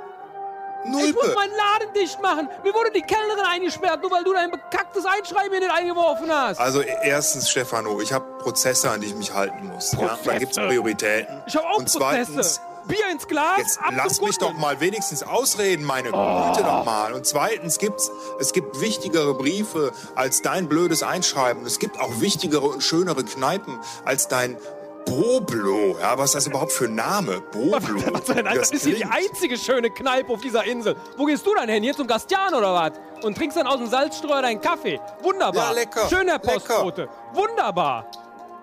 [0.90, 1.08] Nulpe.
[1.10, 2.48] Ich muss meinen Laden dicht machen.
[2.64, 6.58] Mir wurde die Kellnerin eingesperrt, nur weil du dein bekacktes Einschreiben hier nicht eingeworfen hast.
[6.58, 9.92] Also erstens, Stefano, ich habe Prozesse, an die ich mich halten muss.
[9.92, 10.18] Ja?
[10.24, 11.44] Da gibt's Prioritäten.
[11.48, 12.32] Ich habe auch Und Prozesse.
[12.32, 13.58] zweitens, Bier ins Glas.
[13.58, 16.48] Jetzt lass mich doch mal wenigstens ausreden, meine Oh.
[16.52, 17.14] Güte doch mal.
[17.14, 21.66] Und zweitens gibt's, es gibt wichtigere Briefe als dein blödes Einschreiben.
[21.66, 24.58] Es gibt auch wichtigere und schönere Kneipen als dein
[25.06, 27.42] Boblo, ja, was ist das überhaupt für ein Name?
[27.52, 28.02] Boblo.
[28.14, 28.60] Was denn, Alter?
[28.60, 30.96] Das ist hier die einzige schöne Kneipe auf dieser Insel.
[31.18, 31.82] Wo gehst du dann hin?
[31.82, 32.92] Hier zum Gastian oder was?
[33.24, 35.00] Und trinkst dann aus dem Salzstreuer deinen Kaffee.
[35.24, 35.70] Wunderbar.
[35.70, 36.08] Ja, lecker.
[36.08, 36.60] Schön, Herr Lecker.
[36.60, 37.10] Postbote.
[37.34, 38.06] Wunderbar.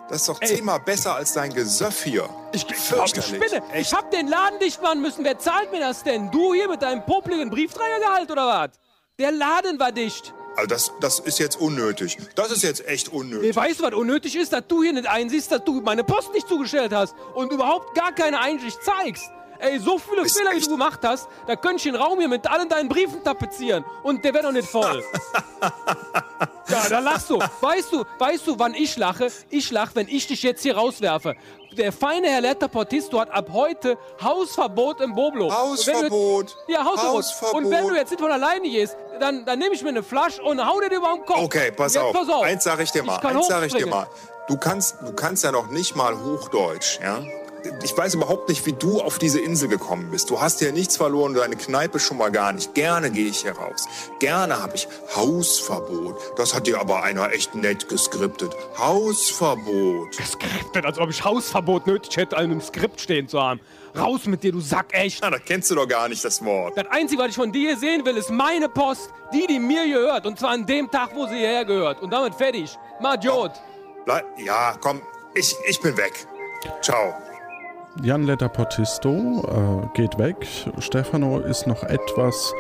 [0.09, 2.29] Das ist doch zehnmal besser als dein Gesöff hier.
[2.53, 3.63] Ich glaub, ich spinne.
[3.75, 5.23] Ich hab den Laden dicht machen müssen.
[5.25, 6.31] Wer zahlt mir das denn?
[6.31, 8.71] Du hier mit deinem popligen Briefträgergehalt oder was?
[9.19, 10.33] Der Laden war dicht.
[10.57, 12.17] Also das, das ist jetzt unnötig.
[12.35, 13.49] Das ist jetzt echt unnötig.
[13.49, 14.53] Nee, weißt du, was unnötig ist?
[14.53, 18.13] Dass du hier nicht einsiehst, dass du meine Post nicht zugestellt hast und überhaupt gar
[18.13, 19.31] keine Einsicht zeigst.
[19.61, 22.49] Ey, so viele Fehler, wie du gemacht hast, da könnte ich den Raum hier mit
[22.49, 25.05] allen deinen Briefen tapezieren und der wäre doch nicht voll.
[26.69, 27.39] ja, da lachst du.
[27.61, 29.29] Weißt du, weißt du, wann ich lache?
[29.51, 31.35] Ich lache, wenn ich dich jetzt hier rauswerfe.
[31.77, 35.53] Der feine Herr Letter Portisto hat ab heute Hausverbot im Boblo.
[35.53, 36.57] Hausverbot.
[36.67, 37.17] Du, ja, Hausverbot.
[37.17, 37.55] Hausverbot.
[37.55, 40.43] Und wenn du jetzt nicht von alleine gehst, dann, dann nehme ich mir eine Flasche
[40.43, 41.43] und hau dir die über den Kopf.
[41.43, 42.13] Okay, pass auf.
[42.13, 42.43] pass auf.
[42.43, 43.19] Eins sage ich dir mal.
[43.19, 44.07] Eins sage ich dir mal.
[44.49, 47.23] Du kannst, du kannst ja noch nicht mal Hochdeutsch, ja?
[47.83, 50.31] Ich weiß überhaupt nicht, wie du auf diese Insel gekommen bist.
[50.31, 52.75] Du hast hier nichts verloren, deine Kneipe schon mal gar nicht.
[52.75, 53.89] Gerne gehe ich hier raus.
[54.21, 56.17] Gerne habe ich Hausverbot.
[56.37, 58.55] Das hat dir aber einer echt nett geskriptet.
[58.79, 60.17] Hausverbot.
[60.17, 63.61] Geskriptet, als ob ich Hausverbot nötig hätte, in einem Skript stehen zu haben.
[63.97, 65.21] Raus mit dir, du Sack, echt.
[65.23, 66.77] Na, das kennst du doch gar nicht, das Wort.
[66.77, 69.11] Das Einzige, was ich von dir sehen will, ist meine Post.
[69.33, 70.27] Die, die mir gehört.
[70.27, 72.01] Und zwar an dem Tag, wo sie hierher gehört.
[72.01, 72.77] Und damit fertig.
[73.01, 73.53] Majot.
[74.39, 75.03] Ja, komm,
[75.35, 76.27] ich, ich bin weg.
[76.81, 77.15] Ciao.
[78.03, 80.47] Jan Letter Portisto äh, geht weg.
[80.79, 82.53] Stefano ist noch etwas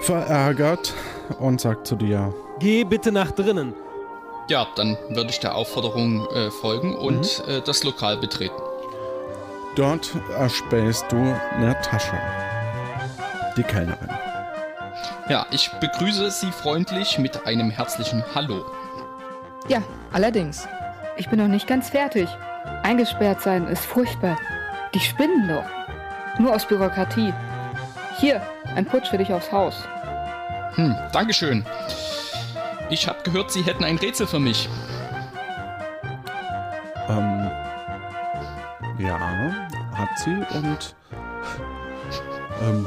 [0.00, 0.94] verärgert
[1.38, 3.74] und sagt zu dir: Geh bitte nach drinnen.
[4.48, 8.54] Ja, dann würde ich der Aufforderung äh, folgen und äh, das Lokal betreten.
[9.74, 11.16] Dort erspähst du
[11.58, 12.18] Natascha,
[13.56, 14.08] die Kellnerin.
[15.28, 18.64] Ja, ich begrüße Sie freundlich mit einem herzlichen Hallo.
[19.68, 20.68] Ja, allerdings.
[21.16, 22.28] Ich bin noch nicht ganz fertig.
[22.82, 24.38] Eingesperrt sein ist furchtbar.
[24.94, 25.64] Die spinnen doch.
[26.38, 27.32] Nur aus Bürokratie.
[28.18, 28.40] Hier,
[28.74, 29.86] ein Putsch für dich aufs Haus.
[30.74, 31.64] Hm, Dankeschön.
[32.90, 34.68] Ich habe gehört, Sie hätten ein Rätsel für mich.
[37.08, 37.50] Ähm,
[38.98, 39.18] ja,
[39.94, 40.94] hat sie und
[42.62, 42.86] ähm,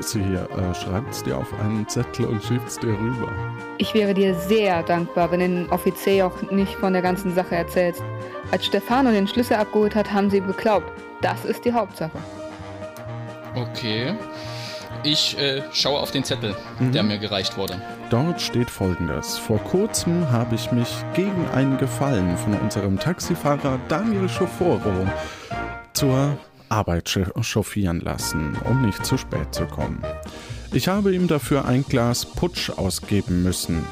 [0.00, 3.32] sie äh, schreibt es dir auf einen Zettel und schiebt es dir rüber.
[3.78, 7.56] Ich wäre dir sehr dankbar, wenn du den Offizier auch nicht von der ganzen Sache
[7.56, 8.02] erzählst.
[8.50, 10.90] Als Stefano den Schlüssel abgeholt hat, haben sie geglaubt.
[11.20, 12.18] Das ist die Hauptsache.
[13.54, 14.14] Okay.
[15.02, 17.80] Ich äh, schaue auf den Zettel, der mir gereicht wurde.
[18.10, 19.38] Dort steht folgendes.
[19.38, 25.06] Vor kurzem habe ich mich gegen einen Gefallen von unserem Taxifahrer Daniel Schoforo
[25.94, 26.36] zur
[26.70, 30.02] Arbeit chauffieren lassen, um nicht zu spät zu kommen.
[30.72, 33.84] Ich habe ihm dafür ein Glas Putsch ausgeben müssen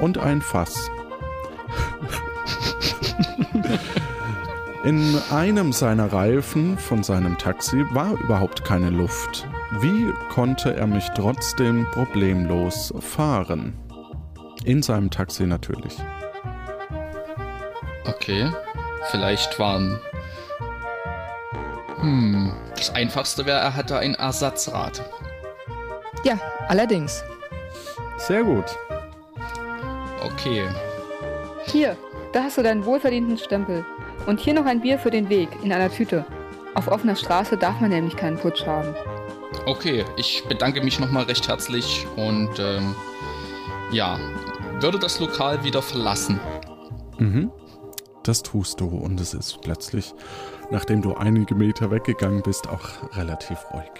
[0.00, 0.90] und ein Fass.
[4.84, 9.46] In einem seiner Reifen von seinem Taxi war überhaupt keine Luft.
[9.80, 13.72] Wie konnte er mich trotzdem problemlos fahren?
[14.64, 15.96] In seinem Taxi natürlich.
[18.04, 18.50] Okay.
[19.10, 19.98] Vielleicht waren.
[22.04, 22.52] Hm.
[22.76, 25.02] Das einfachste wäre, er hatte ein Ersatzrad.
[26.22, 26.38] Ja,
[26.68, 27.24] allerdings.
[28.18, 28.66] Sehr gut.
[30.22, 30.64] Okay.
[31.66, 31.96] Hier,
[32.32, 33.86] da hast du deinen wohlverdienten Stempel.
[34.26, 36.26] Und hier noch ein Bier für den Weg in einer Tüte.
[36.74, 38.94] Auf offener Straße darf man nämlich keinen Putsch haben.
[39.66, 42.94] Okay, ich bedanke mich nochmal recht herzlich und ähm,
[43.92, 44.18] ja,
[44.80, 46.38] würde das Lokal wieder verlassen.
[47.18, 47.50] Mhm.
[48.24, 50.14] Das tust du und es ist plötzlich,
[50.70, 53.90] nachdem du einige Meter weggegangen bist, auch relativ ruhig.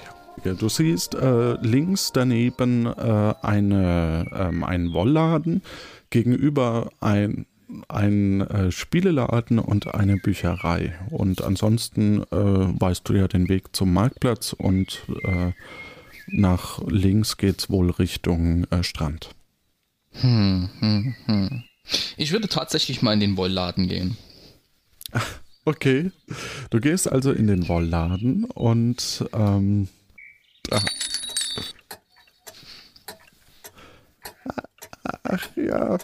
[0.59, 5.63] Du siehst äh, links daneben äh, eine, ähm, einen Wollladen,
[6.11, 7.47] gegenüber ein,
[7.89, 10.95] ein äh, Spieleladen und eine Bücherei.
[11.11, 15.53] Und ansonsten äh, weißt du ja den Weg zum Marktplatz und äh,
[16.27, 19.31] nach links geht's wohl Richtung äh, Strand.
[20.13, 21.65] Hm, hm, hm.
[22.17, 24.17] Ich würde tatsächlich mal in den Wollladen gehen.
[25.67, 26.13] Okay.
[26.69, 29.89] Du gehst also in den Wollladen und ähm,
[30.71, 30.81] ah.
[35.23, 35.99] Ach ja,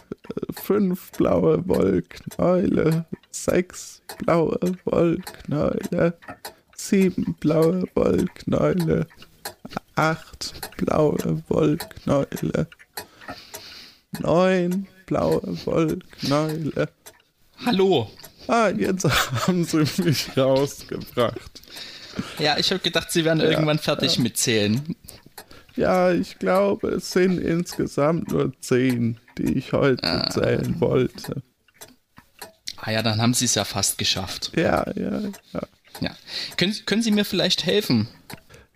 [0.51, 6.17] fünf blaue Wollknäule, sechs blaue Wollknäule,
[6.75, 9.05] sieben blaue Wollknäule,
[9.95, 12.67] acht blaue Wollknäule,
[14.19, 16.89] neun blaue Wollknäule.
[17.63, 18.09] Hallo.
[18.47, 19.05] Ah, jetzt
[19.47, 21.61] haben sie mich rausgebracht.
[22.39, 24.23] Ja, ich habe gedacht, Sie wären Ja, irgendwann fertig ja.
[24.23, 24.95] mit Zählen.
[25.75, 30.29] Ja, ich glaube, es sind insgesamt nur zehn, die ich heute Ah.
[30.29, 31.41] zählen wollte.
[32.75, 34.51] Ah ja, dann haben Sie es ja fast geschafft.
[34.55, 35.21] Ja, ja,
[35.53, 35.61] ja.
[36.01, 36.15] Ja.
[36.57, 38.07] Können, können Sie mir vielleicht helfen?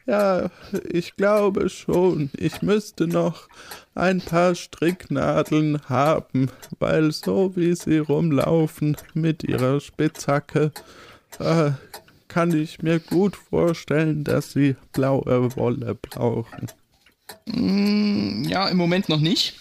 [0.05, 0.49] Ja,
[0.89, 2.29] ich glaube schon.
[2.37, 3.47] Ich müsste noch
[3.95, 10.71] ein paar Stricknadeln haben, weil so wie sie rumlaufen mit ihrer Spitzhacke,
[11.39, 11.71] äh,
[12.27, 16.67] kann ich mir gut vorstellen, dass sie blaue Wolle brauchen.
[17.45, 19.55] Mm, Ja, im Moment noch nicht.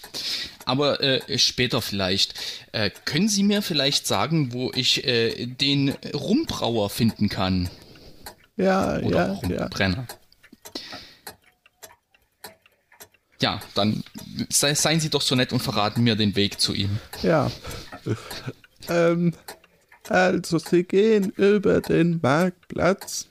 [0.65, 2.33] Aber äh, später vielleicht.
[2.71, 7.69] Äh, können Sie mir vielleicht sagen, wo ich äh, den Rumbrauer finden kann?
[8.57, 9.61] Ja, Oder ja, ja.
[9.61, 10.07] Rumbrenner.
[10.09, 10.17] Ja,
[13.73, 14.03] dann
[14.49, 16.99] sei, seien Sie doch so nett und verraten mir den Weg zu ihm.
[17.21, 17.51] Ja.
[18.87, 19.33] Ähm,
[20.09, 23.27] also, sie gehen über den Marktplatz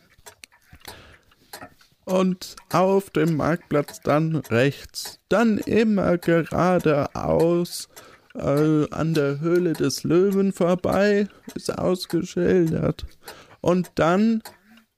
[2.05, 7.89] und auf dem Marktplatz dann rechts, dann immer geradeaus
[8.35, 13.07] äh, an der Höhle des Löwen vorbei, ist ausgeschildert.
[13.61, 14.43] Und dann,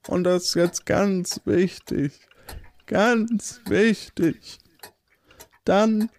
[0.07, 2.13] und das ist jetzt ganz wichtig,
[2.87, 4.57] ganz wichtig,
[5.67, 6.09] dann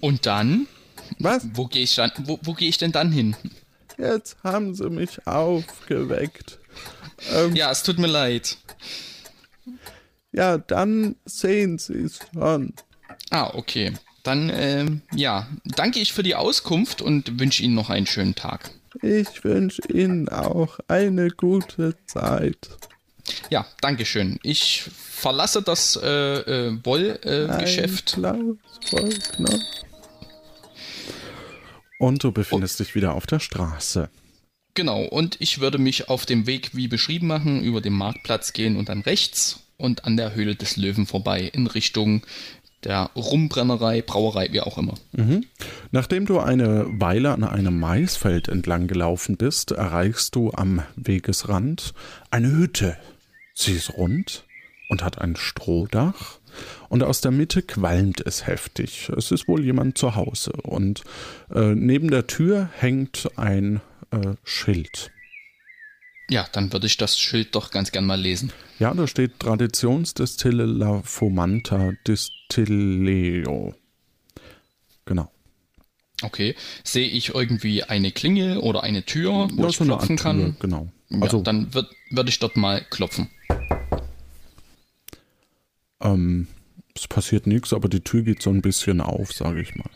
[0.00, 0.66] Und dann?
[1.18, 1.46] Was?
[1.54, 3.36] Wo gehe ich, dann- wo, wo geh ich denn dann hin?
[3.98, 6.58] Jetzt haben sie mich aufgeweckt.
[7.32, 8.56] Ähm, Ja, es tut mir leid.
[10.32, 12.74] ja, dann sehen sie es schon.
[13.30, 13.92] Ah, okay.
[14.24, 18.70] Dann, ähm, ja, danke ich für die Auskunft und wünsche Ihnen noch einen schönen Tag.
[19.02, 22.68] Ich wünsche Ihnen auch eine gute Zeit.
[23.50, 24.38] Ja, danke schön.
[24.42, 28.18] Ich verlasse das äh, äh, Wollgeschäft.
[28.18, 28.34] Äh.
[31.98, 34.08] Und du befindest dich wieder auf der Straße.
[34.74, 38.76] Genau, und ich würde mich auf dem Weg wie beschrieben machen, über den Marktplatz gehen
[38.76, 42.22] und dann rechts und an der Höhle des Löwen vorbei in Richtung
[42.84, 44.94] der Rumbrennerei, Brauerei, wie auch immer.
[45.12, 45.44] Mhm.
[45.90, 51.94] Nachdem du eine Weile an einem Maisfeld entlang gelaufen bist, erreichst du am Wegesrand
[52.30, 52.96] eine Hütte.
[53.54, 54.44] Sie ist rund
[54.88, 56.38] und hat ein Strohdach
[56.88, 59.10] und aus der Mitte qualmt es heftig.
[59.16, 61.02] Es ist wohl jemand zu Hause und
[61.54, 63.80] äh, neben der Tür hängt ein
[64.10, 65.10] äh, Schild.
[66.30, 68.52] Ja, dann würde ich das Schild doch ganz gern mal lesen.
[68.78, 73.74] Ja, da steht Traditionsdestille La Fomanta Distilleo.
[75.04, 75.30] Genau.
[76.22, 76.54] Okay.
[76.84, 80.38] Sehe ich irgendwie eine Klingel oder eine Tür, wo Ja, ich so klopfen kann?
[80.38, 80.88] Tür, genau.
[81.10, 83.28] Ja, Also- dann würde würd ich dort mal klopfen.
[86.02, 86.48] Ähm,
[86.94, 89.90] es passiert nichts, aber die Tür geht so ein bisschen auf, sage ich mal.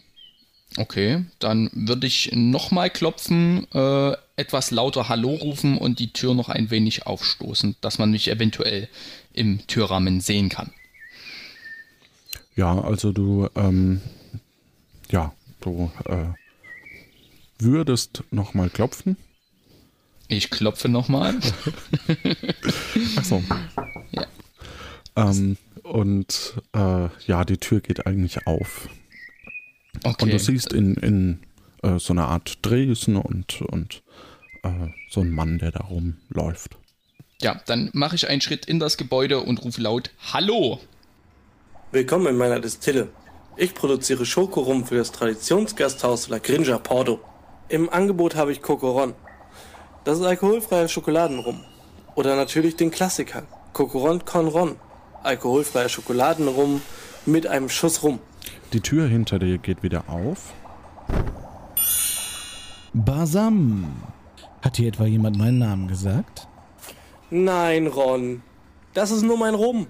[0.79, 6.49] Okay, dann würde ich nochmal klopfen, äh, etwas lauter Hallo rufen und die Tür noch
[6.49, 8.89] ein wenig aufstoßen, dass man mich eventuell
[9.33, 10.73] im Türrahmen sehen kann.
[12.57, 14.01] Ja, also du, ähm,
[15.11, 16.27] ja, du äh,
[17.59, 19.17] würdest nochmal klopfen.
[20.29, 21.39] Ich klopfe nochmal.
[23.17, 23.43] Achso.
[24.11, 24.27] Ja.
[25.17, 28.89] Ähm, und äh, ja, die Tür geht eigentlich auf.
[30.05, 30.24] Okay.
[30.24, 31.41] Und du siehst in, in
[31.82, 34.03] äh, so einer Art Dresen und, und
[34.62, 36.76] äh, so einen Mann, der da rumläuft.
[37.41, 40.80] Ja, dann mache ich einen Schritt in das Gebäude und rufe laut Hallo.
[41.93, 43.09] Willkommen in meiner Distille.
[43.57, 47.20] Ich produziere Schokorum für das Traditionsgasthaus La Grinja Porto.
[47.68, 49.14] Im Angebot habe ich Cocoron.
[50.05, 51.64] Das ist alkoholfreier Schokoladenrum.
[52.14, 54.76] Oder natürlich den Klassiker, Cocoron Con Ron.
[55.23, 56.81] Alkoholfreier Schokoladenrum
[57.25, 58.19] mit einem Schuss Rum.
[58.73, 60.53] Die Tür hinter dir geht wieder auf.
[62.93, 64.03] Basam.
[64.62, 66.49] Hat hier etwa jemand meinen Namen gesagt?
[67.31, 68.43] Nein, Ron.
[68.95, 69.87] Das ist nur mein Rum.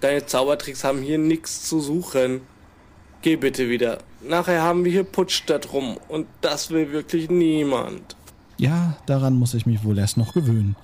[0.00, 2.42] Deine Zaubertricks haben hier nichts zu suchen.
[3.22, 3.98] Geh bitte wieder.
[4.22, 5.98] Nachher haben wir hier Putsch statt rum.
[6.08, 8.16] Und das will wirklich niemand.
[8.56, 10.76] Ja, daran muss ich mich wohl erst noch gewöhnen.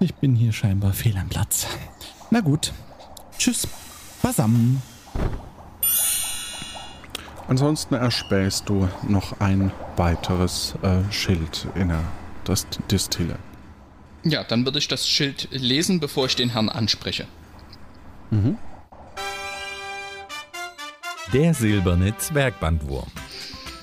[0.00, 1.66] Ich bin hier scheinbar fehl am Platz.
[2.34, 2.72] Na gut.
[3.38, 3.68] Tschüss.
[4.20, 4.82] Basam.
[7.46, 12.02] Ansonsten erspähst du noch ein weiteres äh, Schild in der
[12.42, 13.38] das Distille.
[14.24, 17.28] Ja, dann würde ich das Schild lesen, bevor ich den Herrn anspreche.
[18.32, 18.58] Mhm.
[21.32, 23.12] Der silberne Zwergbandwurm.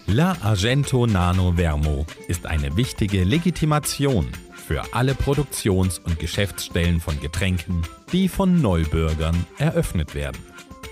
[0.07, 4.27] La Argento Nano Vermo ist eine wichtige Legitimation
[4.71, 7.81] für alle Produktions- und Geschäftsstellen von Getränken,
[8.13, 10.37] die von Neubürgern eröffnet werden.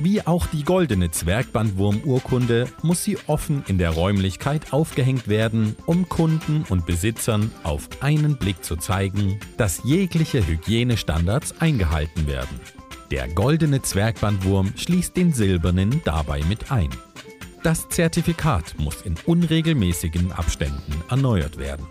[0.01, 6.65] Wie auch die goldene Zwergbandwurm-Urkunde muss sie offen in der Räumlichkeit aufgehängt werden, um Kunden
[6.67, 12.59] und Besitzern auf einen Blick zu zeigen, dass jegliche Hygienestandards eingehalten werden.
[13.11, 16.89] Der goldene Zwergbandwurm schließt den silbernen dabei mit ein.
[17.63, 21.87] Das Zertifikat muss in unregelmäßigen Abständen erneuert werden.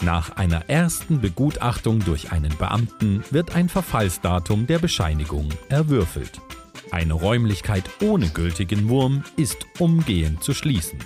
[0.00, 6.40] Nach einer ersten Begutachtung durch einen Beamten wird ein Verfallsdatum der Bescheinigung erwürfelt.
[6.90, 10.98] Eine Räumlichkeit ohne gültigen Wurm ist umgehend zu schließen.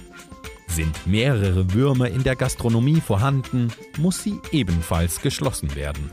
[0.68, 6.10] Sind mehrere Würmer in der Gastronomie vorhanden, muss sie ebenfalls geschlossen werden.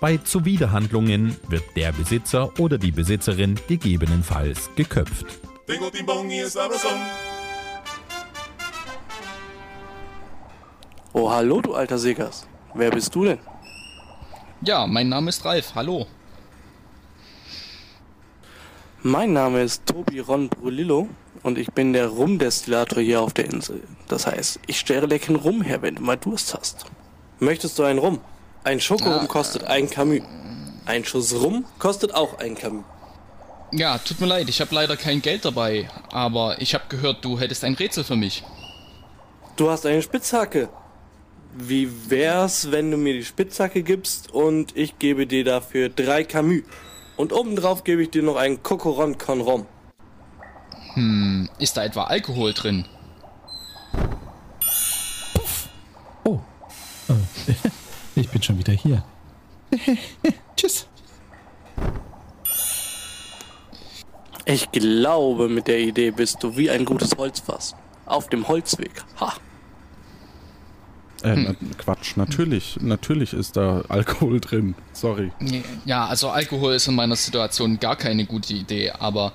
[0.00, 5.26] Bei Zuwiderhandlungen wird der Besitzer oder die Besitzerin gegebenenfalls geköpft.
[5.66, 6.56] Tengo timbón y es
[11.16, 12.44] Oh, hallo, du alter Segas.
[12.74, 13.38] Wer bist du denn?
[14.62, 15.76] Ja, mein Name ist Ralf.
[15.76, 16.08] Hallo.
[19.00, 21.08] Mein Name ist Tobi Ron Brulillo
[21.44, 23.84] und ich bin der Rumdestillator hier auf der Insel.
[24.08, 26.86] Das heißt, ich stelle leckeren Rum her, wenn du mal Durst hast.
[27.38, 28.18] Möchtest du einen Rum?
[28.64, 30.22] Ein Schokorum kostet ein Camus.
[30.84, 32.84] Ein Schuss Rum kostet auch ein Camus.
[33.70, 37.38] Ja, tut mir leid, ich habe leider kein Geld dabei, aber ich habe gehört, du
[37.38, 38.42] hättest ein Rätsel für mich.
[39.54, 40.70] Du hast eine Spitzhacke.
[41.56, 46.62] Wie wär's, wenn du mir die Spitzhacke gibst und ich gebe dir dafür drei Camus?
[47.16, 49.66] Und obendrauf gebe ich dir noch einen Cocoron con Rum.
[50.94, 52.86] Hm, ist da etwa Alkohol drin?
[56.24, 56.40] Oh.
[57.08, 57.52] Äh,
[58.20, 59.04] ich bin schon wieder hier.
[60.56, 60.88] Tschüss.
[64.44, 67.76] Ich glaube, mit der Idee bist du wie ein gutes Holzfass.
[68.06, 69.04] Auf dem Holzweg.
[69.20, 69.34] Ha.
[71.24, 74.74] Äh, na, Quatsch, natürlich, natürlich ist da Alkohol drin.
[74.92, 75.32] Sorry.
[75.86, 79.32] Ja, also Alkohol ist in meiner Situation gar keine gute Idee, aber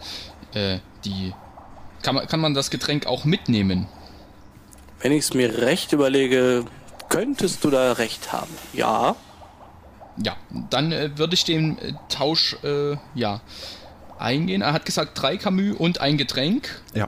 [0.53, 1.33] äh, die
[2.03, 3.87] kann man, kann man das Getränk auch mitnehmen?
[5.01, 6.65] Wenn ich es mir recht überlege,
[7.09, 8.51] könntest du da recht haben.
[8.73, 9.15] Ja.
[10.17, 10.35] Ja,
[10.69, 13.41] dann äh, würde ich den äh, Tausch äh, ja
[14.19, 14.61] eingehen.
[14.61, 16.81] Er hat gesagt drei Camus und ein Getränk.
[16.93, 17.07] Ja.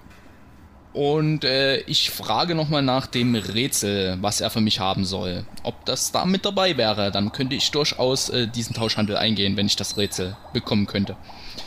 [0.93, 5.45] Und äh, ich frage nochmal nach dem Rätsel, was er für mich haben soll.
[5.63, 9.67] Ob das da mit dabei wäre, dann könnte ich durchaus äh, diesen Tauschhandel eingehen, wenn
[9.67, 11.15] ich das Rätsel bekommen könnte.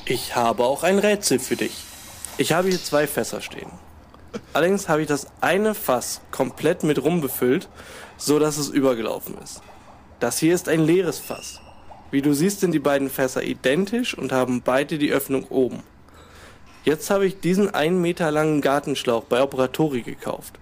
[0.05, 1.73] Ich habe auch ein Rätsel für dich.
[2.37, 3.71] Ich habe hier zwei Fässer stehen.
[4.53, 7.69] Allerdings habe ich das eine Fass komplett mit Rum befüllt,
[8.19, 9.63] so dass es übergelaufen ist.
[10.21, 11.61] Das hier ist ein leeres Fass.
[12.11, 15.83] Wie du siehst, sind die beiden Fässer identisch und haben beide die Öffnung oben.
[16.85, 20.55] Jetzt habe ich diesen einen Meter langen Gartenschlauch bei Operatori gekauft.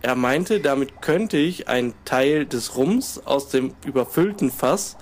[0.00, 4.96] Er meinte, damit könnte ich einen Teil des Rums aus dem überfüllten Fass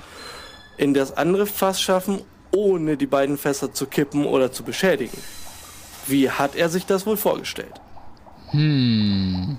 [0.77, 2.21] in das andere Fass schaffen,
[2.53, 5.17] ohne die beiden Fässer zu kippen oder zu beschädigen.
[6.07, 7.81] Wie hat er sich das wohl vorgestellt?
[8.51, 9.59] Hm.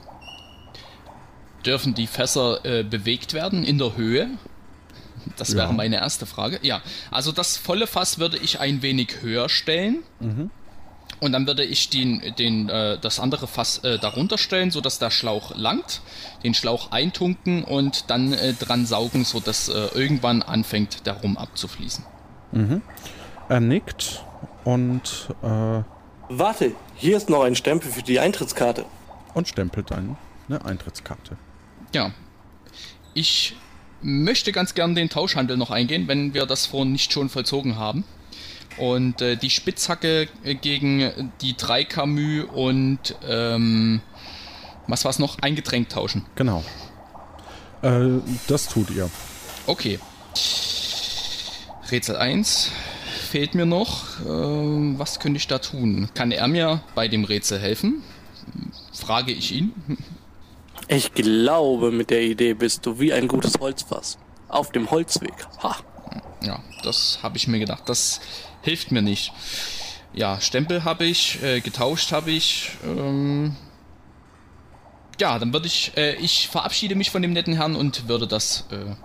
[1.65, 4.29] Dürfen die Fässer äh, bewegt werden in der Höhe?
[5.37, 5.73] Das wäre Ja.
[5.73, 6.59] meine erste Frage.
[6.63, 6.81] Ja,
[7.11, 10.03] also das volle Fass würde ich ein wenig höher stellen.
[10.19, 10.49] Mhm.
[11.21, 15.11] Und dann würde ich den, den, äh, das andere Fass äh, darunter stellen, sodass der
[15.11, 16.01] Schlauch langt,
[16.43, 22.03] den Schlauch eintunken und dann äh, dran saugen, sodass äh, irgendwann anfängt, der Rum abzufließen.
[22.51, 22.81] Mhm.
[23.49, 24.23] Er nickt
[24.63, 25.83] und, äh,
[26.29, 28.85] Warte, hier ist noch ein Stempel für die Eintrittskarte.
[29.33, 31.37] und stempelt eine Eintrittskarte.
[31.93, 32.11] Ja.
[33.13, 33.55] Ich
[34.01, 38.05] möchte ganz gern den Tauschhandel noch eingehen, wenn wir das vorhin nicht schon vollzogen haben.
[38.77, 44.01] Und äh, die Spitzhacke äh, gegen die drei Camus und ähm,
[44.87, 45.39] was war's noch?
[45.39, 46.25] Ein Getränk tauschen.
[46.35, 46.63] Genau.
[47.81, 49.09] Äh, das tut ihr.
[49.67, 49.99] Okay.
[51.91, 52.71] Rätsel 1
[53.29, 54.19] fehlt mir noch.
[54.27, 56.09] Ähm, was könnte ich da tun?
[56.13, 58.03] Kann er mir bei dem Rätsel helfen?
[58.93, 59.73] Frage ich ihn.
[60.87, 64.17] Ich glaube, mit der Idee bist du wie ein gutes Holzfass.
[64.49, 65.33] Auf dem Holzweg.
[65.63, 65.77] Ha.
[66.43, 67.83] Ja, das habe ich mir gedacht.
[67.87, 68.21] Das
[68.61, 69.33] hilft mir nicht.
[70.13, 72.71] Ja, Stempel habe ich, äh, getauscht habe ich.
[72.83, 73.55] Ähm,
[75.19, 78.65] ja, dann würde ich, äh, ich verabschiede mich von dem netten Herrn und würde das,
[78.71, 78.95] äh,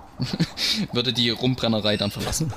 [0.93, 2.53] würde die Rumbrennerei dann verlassen.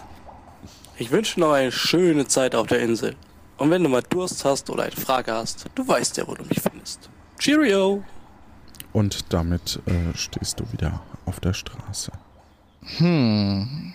[0.97, 3.15] Ich wünsche noch eine schöne Zeit auf der Insel.
[3.57, 6.43] Und wenn du mal Durst hast oder eine Frage hast, du weißt ja, wo du
[6.45, 7.09] mich findest.
[7.37, 8.03] Cheerio!
[8.93, 12.11] Und damit äh, stehst du wieder auf der Straße.
[12.97, 13.93] Hm.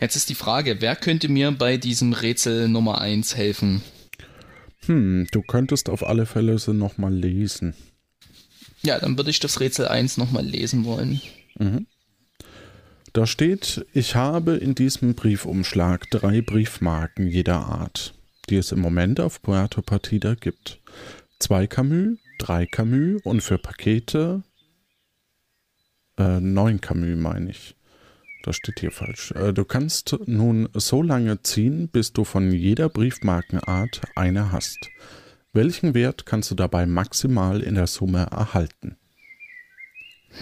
[0.00, 3.82] Jetzt ist die Frage, wer könnte mir bei diesem Rätsel Nummer 1 helfen?
[4.86, 7.74] Hm, du könntest auf alle Fälle sie nochmal lesen.
[8.82, 11.20] Ja, dann würde ich das Rätsel 1 nochmal lesen wollen.
[11.58, 11.86] Mhm.
[13.12, 18.14] Da steht, ich habe in diesem Briefumschlag drei Briefmarken jeder Art,
[18.48, 20.80] die es im Moment auf Puerto Partida gibt.
[21.38, 24.42] Zwei Camus, drei Camus und für Pakete
[26.18, 27.74] äh, neun Camus, meine ich.
[28.42, 29.32] Das steht hier falsch.
[29.32, 34.90] Äh, du kannst nun so lange ziehen, bis du von jeder Briefmarkenart eine hast.
[35.52, 38.96] Welchen Wert kannst du dabei maximal in der Summe erhalten?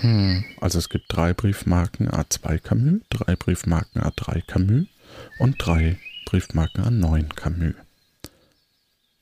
[0.00, 0.44] Hm.
[0.60, 4.86] Also es gibt drei Briefmarken A2 Camus, drei Briefmarken A3 Camus
[5.38, 7.74] und drei Briefmarken A9 Camus.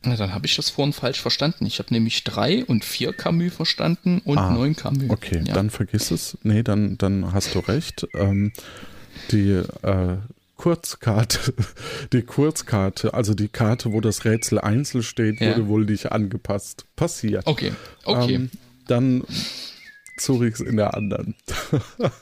[0.04, 1.66] Na, dann habe ich das vorhin falsch verstanden.
[1.66, 5.08] Ich habe nämlich drei und vier Camus verstanden und Ah, neun Camus.
[5.08, 5.54] Okay, ja.
[5.54, 6.36] dann vergiss es.
[6.42, 8.06] Nee, dann, dann hast du recht.
[8.14, 8.52] Ähm,
[9.30, 10.16] die äh,
[10.56, 11.54] Kurzkarte,
[12.12, 15.50] die Kurzkarte, also die Karte, wo das Rätsel einzeln steht, Ja.
[15.56, 16.84] wurde wohl nicht angepasst.
[16.96, 17.46] Passiert.
[17.46, 17.72] Okay,
[18.04, 18.34] okay.
[18.34, 18.50] Ähm,
[18.86, 19.24] dann
[20.18, 21.34] suche ich es in der anderen.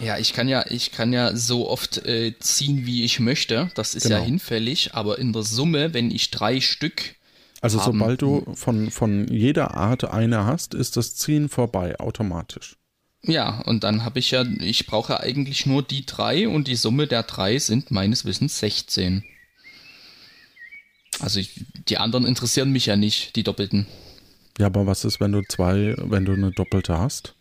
[0.00, 3.70] Ja, ich kann ja, ich kann ja so oft äh, ziehen, wie ich möchte.
[3.74, 4.26] Das ist ja Genau.
[4.26, 7.14] hinfällig, aber in der Summe, wenn ich drei Stück
[7.60, 12.76] Also haben, sobald du von, von jeder Art eine hast, ist das Ziehen vorbei, automatisch.
[13.22, 17.06] Ja, und dann habe ich ja, ich brauche eigentlich nur die drei und die Summe
[17.06, 19.24] der drei sind meines Wissens 16.
[21.20, 23.86] Also ich, die anderen interessieren mich ja nicht, die doppelten.
[24.58, 27.34] Ja, aber was ist, wenn du zwei, wenn du eine doppelte hast?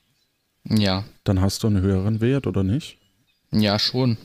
[0.70, 2.98] Ja, Dann hast du einen höheren Wert, oder nicht?
[3.52, 4.18] ja schon.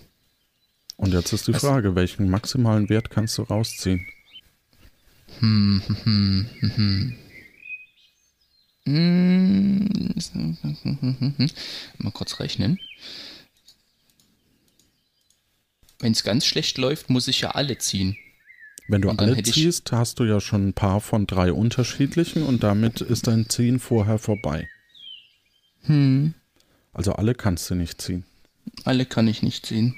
[0.96, 4.06] Und jetzt ist die Was- Frage, welchen maximalen Wert kannst du rausziehen?
[5.40, 7.14] Hm, hm, hm, hm.
[8.86, 9.88] Hm,
[11.98, 12.78] Mal kurz rechnen.
[16.00, 18.16] Wenn es ganz schlecht läuft, muss ich ja alle ziehen.
[18.86, 23.00] Wenn du alle ziehst, hast du ja schon ein paar von drei unterschiedlichen und damit
[23.02, 24.68] ist dein Ziehen vorher vorbei.
[25.88, 26.34] Hm.
[26.92, 28.24] Also alle kannst du nicht ziehen.
[28.84, 29.96] Alle kann ich nicht ziehen.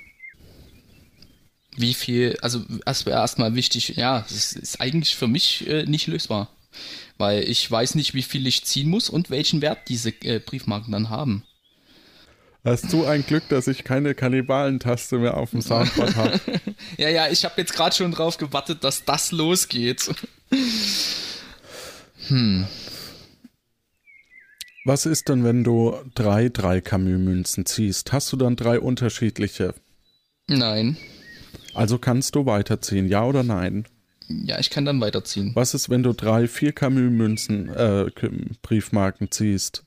[1.77, 6.07] Wie viel, also es wäre erstmal wichtig, ja, es ist eigentlich für mich äh, nicht
[6.07, 6.51] lösbar.
[7.19, 10.93] Weil ich weiß nicht, wie viel ich ziehen muss und welchen Wert diese äh, Briefmarken
[10.93, 11.45] dann haben.
[12.65, 16.41] Hast du ein Glück, dass ich keine Kannibalentaste mehr auf dem Soundboard habe?
[16.97, 20.11] Ja, ja, ich habe jetzt gerade schon drauf gewartet, dass das losgeht.
[22.29, 22.67] Hm.
[24.91, 28.13] Was ist denn, wenn du drei drei Camus-Münzen ziehst?
[28.13, 29.73] Hast du dann drei unterschiedliche?
[30.49, 30.97] Nein.
[31.75, 33.87] Also kannst du weiterziehen, ja oder nein?
[34.27, 35.53] Ja, ich kann dann weiterziehen.
[35.55, 38.07] Was ist, wenn du drei vier Camus-Münzen, äh,
[38.63, 39.85] Briefmarken ziehst?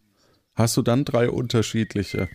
[0.56, 2.30] Hast du dann drei unterschiedliche?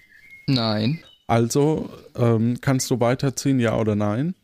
[0.47, 1.03] Nein.
[1.27, 4.35] Also ähm, kannst du weiterziehen, ja oder nein?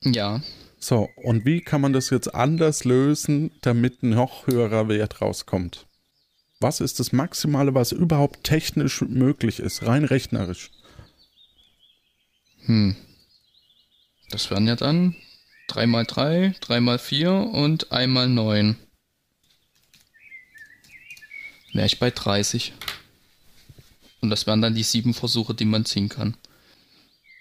[0.00, 0.40] Ja.
[0.78, 5.86] So, und wie kann man das jetzt anders lösen, damit ein noch höherer Wert rauskommt?
[6.64, 10.70] Was ist das Maximale, was überhaupt technisch möglich ist, rein rechnerisch?
[12.64, 12.96] Hm.
[14.30, 15.14] Das wären ja dann
[15.68, 18.76] 3 mal 3, 3 mal 4 und 1 mal 9.
[21.74, 22.72] Wäre ich bei 30.
[24.22, 26.34] Und das wären dann die sieben Versuche, die man ziehen kann.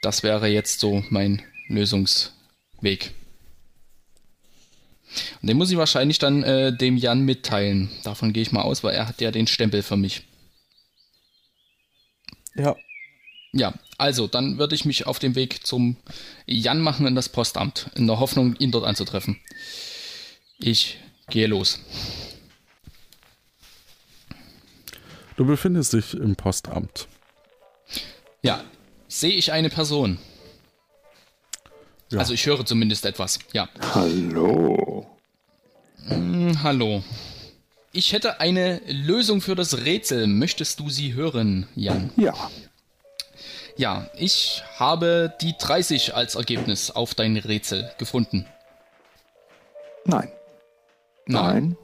[0.02, 3.14] Das wäre jetzt so mein Lösungsweg.
[5.42, 7.90] Und den muss ich wahrscheinlich dann äh, dem Jan mitteilen.
[8.04, 10.24] Davon gehe ich mal aus, weil er hat ja den Stempel für mich.
[12.56, 12.76] Ja.
[13.52, 15.98] Ja, also dann würde ich mich auf den Weg zum
[16.48, 19.40] Jan machen in das Postamt, in der Hoffnung, ihn dort anzutreffen.
[20.58, 20.98] Ich
[21.30, 21.80] gehe los.
[25.36, 27.08] Du befindest dich im Postamt.
[28.42, 28.64] Ja,
[29.08, 30.18] sehe ich eine Person.
[32.12, 32.20] Ja.
[32.20, 33.40] Also ich höre zumindest etwas.
[33.54, 33.70] Ja.
[33.94, 35.08] Hallo.
[36.08, 37.04] Hm, hallo.
[37.92, 40.28] Ich hätte eine Lösung für das Rätsel.
[40.28, 42.12] Möchtest du sie hören, Jan?
[42.16, 42.34] Ja.
[43.76, 48.46] Ja, ich habe die 30 als Ergebnis auf dein Rätsel gefunden.
[50.06, 50.32] Nein.
[51.26, 51.78] Nein.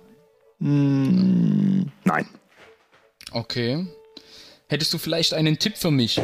[0.59, 1.83] Nein.
[1.85, 2.27] Mm, nein.
[3.31, 3.87] Okay.
[4.67, 6.21] Hättest du vielleicht einen Tipp für mich?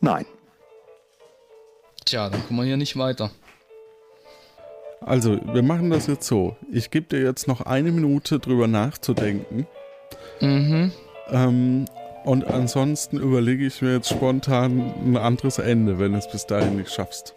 [0.00, 0.24] Nein.
[2.06, 3.32] Tja, dann kommen wir hier nicht weiter.
[5.00, 6.56] Also, wir machen das jetzt so.
[6.70, 9.66] Ich gebe dir jetzt noch eine Minute drüber nachzudenken.
[10.40, 10.92] Mhm.
[11.30, 11.84] Ähm,
[12.24, 16.76] und ansonsten überlege ich mir jetzt spontan ein anderes Ende, wenn du es bis dahin
[16.76, 17.34] nicht schaffst.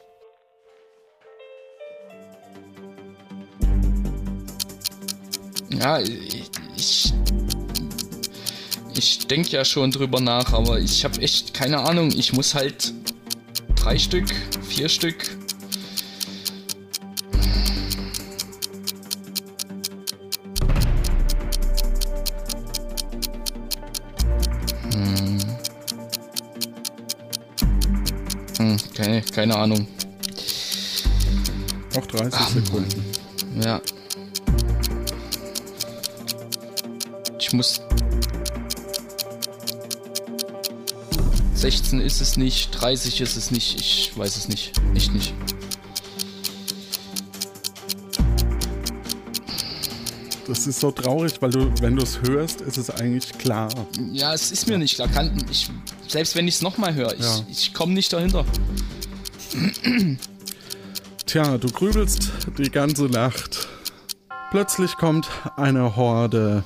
[5.72, 6.52] Ja, ich.
[6.76, 7.14] Ich,
[8.94, 12.12] ich denke ja schon drüber nach, aber ich habe echt keine Ahnung.
[12.16, 12.94] Ich muss halt
[13.90, 14.28] drei Stück,
[14.68, 15.16] vier Stück.
[24.94, 25.40] Hm.
[28.58, 29.88] Hm, keine, keine Ahnung.
[31.96, 33.04] Noch 30 Ach, Sekunden.
[33.60, 33.82] Ja.
[37.40, 37.82] Ich muss.
[41.60, 44.72] 16 ist es nicht, 30 ist es nicht, ich weiß es nicht.
[44.96, 45.34] Echt nicht.
[50.48, 53.70] Das ist so traurig, weil du, wenn du es hörst, ist es eigentlich klar.
[54.12, 55.08] Ja, es ist mir nicht klar.
[55.08, 55.70] Kann, ich,
[56.08, 57.46] selbst wenn ich es nochmal höre, ich, Ja.
[57.50, 58.46] ich komme nicht dahinter.
[61.26, 63.68] Tja, du grübelst die ganze Nacht.
[64.50, 66.64] Plötzlich kommt eine Horde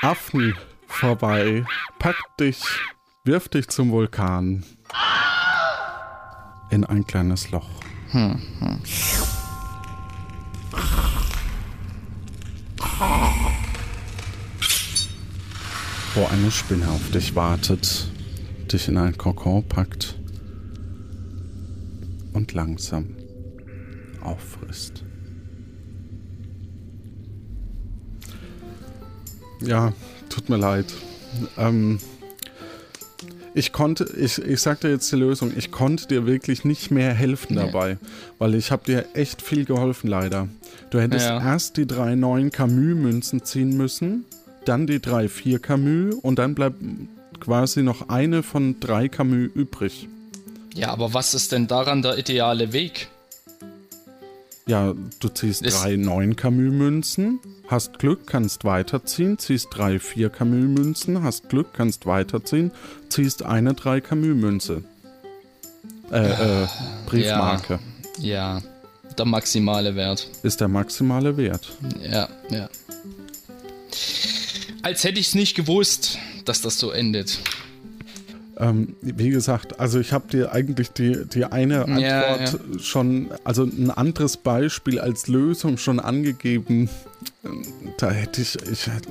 [0.00, 0.56] Affen
[0.88, 1.64] vorbei,
[2.00, 2.58] packt dich,
[3.24, 4.64] wirft dich zum Vulkan.
[6.70, 7.68] In ein kleines Loch.
[16.14, 18.10] Wo eine Spinne auf dich wartet,
[18.72, 20.18] dich in ein Kokon packt
[22.32, 23.14] und langsam
[24.20, 25.04] auffrisst.
[29.60, 29.92] Ja,
[30.28, 30.92] tut mir leid.
[31.56, 31.98] Ähm,
[33.54, 37.12] ich konnte, ich, ich sag dir jetzt die Lösung, ich konnte dir wirklich nicht mehr
[37.12, 37.62] helfen Nee.
[37.66, 37.98] dabei,
[38.38, 40.48] weil ich habe dir echt viel geholfen leider.
[40.90, 41.42] Du hättest Ja.
[41.42, 44.24] erst die drei neuen Camus-Münzen ziehen müssen,
[44.64, 46.76] dann die drei vier Camus und dann bleibt
[47.40, 50.08] quasi noch eine von drei Camus übrig.
[50.74, 53.08] Ja, aber was ist denn daran der ideale Weg?
[54.66, 61.22] Ja, du ziehst Ist- drei neun Camus-Münzen, hast Glück, kannst weiterziehen, ziehst drei vier Camus-Münzen,
[61.22, 62.70] hast Glück, kannst weiterziehen,
[63.08, 64.84] ziehst eine drei Camus-Münze.
[66.12, 66.66] Äh, äh,
[67.06, 67.80] Briefmarke.
[68.18, 68.60] Ja,
[69.18, 70.28] der maximale Wert.
[70.42, 71.72] Ist der maximale Wert.
[72.08, 72.68] Ja, ja.
[74.82, 77.38] Als hätte ich es nicht gewusst, dass das so endet.
[78.62, 83.64] Ähm, wie gesagt, also ich habe dir eigentlich die, die eine Ja, Antwort schon, also
[83.64, 86.88] ein anderes Beispiel als Lösung schon angegeben.
[87.98, 89.08] Da hätte ich, ich hätte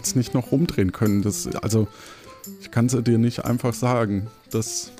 [0.00, 1.22] es nicht noch rumdrehen können.
[1.22, 1.88] Das, also
[2.60, 4.28] ich kann es dir nicht einfach sagen.
[4.52, 4.92] Das,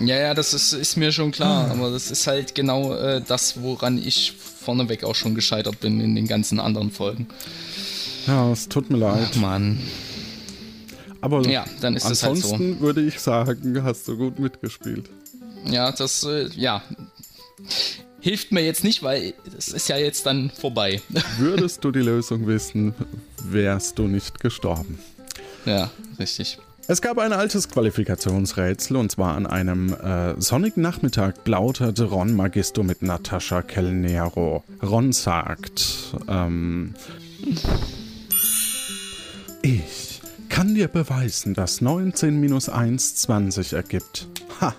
[0.00, 3.60] Ja, ja, das ist, ist mir schon klar, aber das ist halt genau äh, das,
[3.62, 7.26] woran ich vorneweg auch schon gescheitert bin in den ganzen anderen Folgen.
[8.26, 9.28] ja, es tut mir leid.
[9.32, 9.80] Ach, Mann.
[11.22, 12.52] Aber Ja, dann ist es halt so.
[12.52, 15.08] ansonsten würde ich sagen, hast du gut mitgespielt.
[15.64, 16.82] Ja, das, äh, ja.
[18.20, 21.00] Hilft mir jetzt nicht, weil es ist ja jetzt dann vorbei.
[21.38, 22.94] Würdest du die Lösung wissen,
[23.44, 24.98] wärst du nicht gestorben.
[25.64, 26.58] ja, richtig.
[26.88, 32.82] Es gab ein altes Qualifikationsrätsel und zwar an einem äh, sonnigen Nachmittag plauderte Ron Magisto
[32.82, 34.64] mit Natascha Kelnero.
[34.82, 35.84] Ron sagt,
[36.28, 36.94] ähm,
[39.62, 40.01] ich
[40.52, 44.28] kann dir beweisen, dass 19 minus 1 20 ergibt.
[44.60, 44.74] Ha!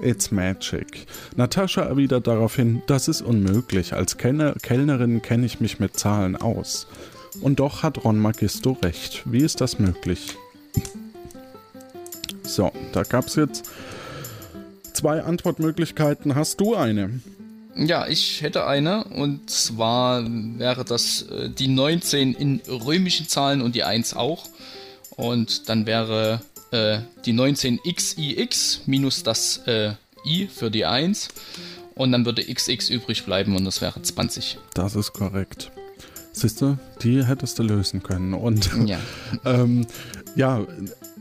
[0.00, 1.06] It's magic.
[1.34, 3.92] Natascha erwidert daraufhin, das ist unmöglich.
[3.92, 6.86] Als Kellner, Kellnerin kenne ich mich mit Zahlen aus.
[7.40, 9.22] Und doch hat Ron Magisto recht.
[9.24, 10.36] Wie ist das möglich?
[12.44, 13.68] So, da gab es jetzt
[14.92, 16.36] zwei Antwortmöglichkeiten.
[16.36, 17.20] Hast du eine?
[17.74, 23.74] Ja, ich hätte eine und zwar wäre das äh, die 19 in römischen Zahlen und
[23.74, 24.44] die 1 auch.
[25.16, 26.40] Und dann wäre
[26.70, 29.92] äh, die 19 XIX minus das äh,
[30.26, 31.28] I für die 1
[31.94, 34.58] und dann würde XX übrig bleiben und das wäre 20.
[34.74, 35.70] Das ist korrekt.
[36.32, 38.34] Siehst du, die hättest du lösen können.
[38.34, 38.98] Und Ja.
[39.44, 39.86] ähm,
[40.34, 40.66] ja,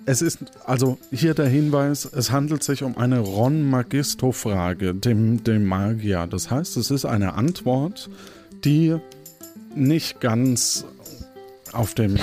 [0.05, 5.65] es ist, also hier der Hinweis, es handelt sich um eine Ron Magisto-Frage, dem, dem
[5.65, 6.27] Magier.
[6.27, 8.09] Das heißt, es ist eine Antwort,
[8.65, 8.97] die
[9.73, 10.85] nicht ganz
[11.76, 12.17] auf dem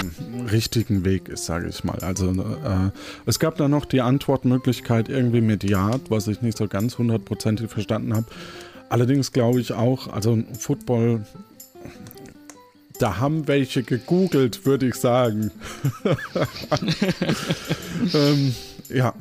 [0.50, 1.98] richtigen Weg ist, sage ich mal.
[2.00, 2.90] Also äh,
[3.26, 7.70] es gab da noch die Antwortmöglichkeit irgendwie mit Yard, was ich nicht so ganz hundertprozentig
[7.70, 8.26] verstanden habe.
[8.88, 11.24] Allerdings glaube ich auch, also Football,
[12.98, 15.50] da haben welche gegoogelt, würde ich sagen.
[18.14, 18.54] ähm,
[18.88, 19.14] ja.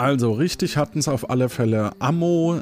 [0.00, 2.58] Also richtig hatten es auf alle Fälle Ammo,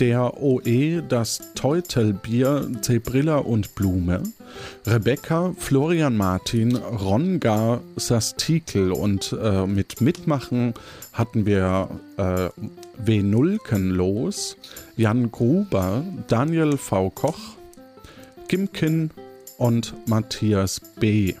[0.00, 4.22] der OE, das Teutelbier, Zebrilla und Blume,
[4.86, 10.72] Rebecca, Florian Martin, Rongar, Sastikel und äh, mit Mitmachen
[11.12, 12.48] hatten wir äh,
[13.04, 13.22] W.
[13.22, 14.56] Nulken los,
[14.96, 17.10] Jan Gruber, Daniel V.
[17.10, 17.58] Koch,
[18.48, 19.10] Gimkin
[19.58, 21.34] und Matthias B.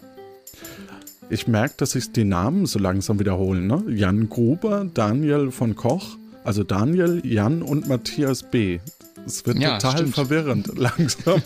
[1.32, 3.66] Ich merke, dass sich die Namen so langsam wiederholen.
[3.66, 3.82] Ne?
[3.88, 8.80] Jan Gruber, Daniel von Koch, also Daniel, Jan und Matthias B.
[9.24, 10.14] Es wird Ja, total stimmt.
[10.14, 11.40] verwirrend langsam.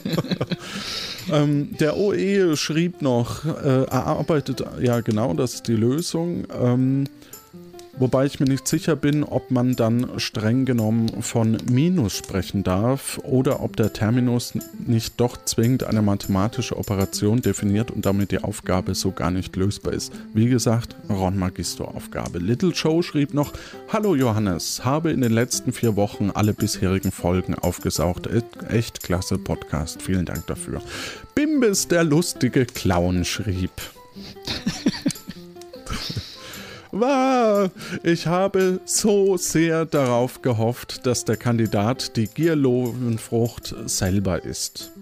[1.32, 6.48] ähm, der OE schrieb noch, äh, erarbeitet, ja genau, das ist die Lösung.
[6.60, 7.04] Ähm,
[7.98, 13.18] Wobei ich mir nicht sicher bin, ob man dann streng genommen von Minus sprechen darf
[13.22, 14.52] oder ob der Terminus
[14.86, 19.94] nicht doch zwingend eine mathematische Operation definiert und damit die Aufgabe so gar nicht lösbar
[19.94, 20.12] ist.
[20.34, 22.38] Wie gesagt, Ron Magisto Aufgabe.
[22.38, 23.54] Little Joe schrieb noch,
[23.90, 28.28] Hallo Johannes, habe in den letzten vier Wochen alle bisherigen Folgen aufgesaugt.
[28.68, 30.82] Echt klasse Podcast, vielen Dank dafür.
[31.34, 33.72] Bimbis der lustige Clown schrieb.
[38.02, 44.92] Ich habe so sehr darauf gehofft, dass der Kandidat die Gierlovenfrucht selber ist.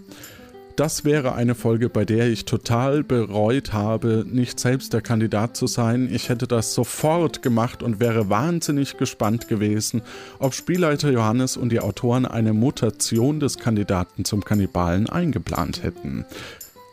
[0.76, 5.68] Das wäre eine Folge, bei der ich total bereut habe, nicht selbst der Kandidat zu
[5.68, 6.08] sein.
[6.12, 10.02] Ich hätte das sofort gemacht und wäre wahnsinnig gespannt gewesen,
[10.40, 16.24] ob Spielleiter Johannes und die Autoren eine Mutation des Kandidaten zum Kannibalen eingeplant hätten.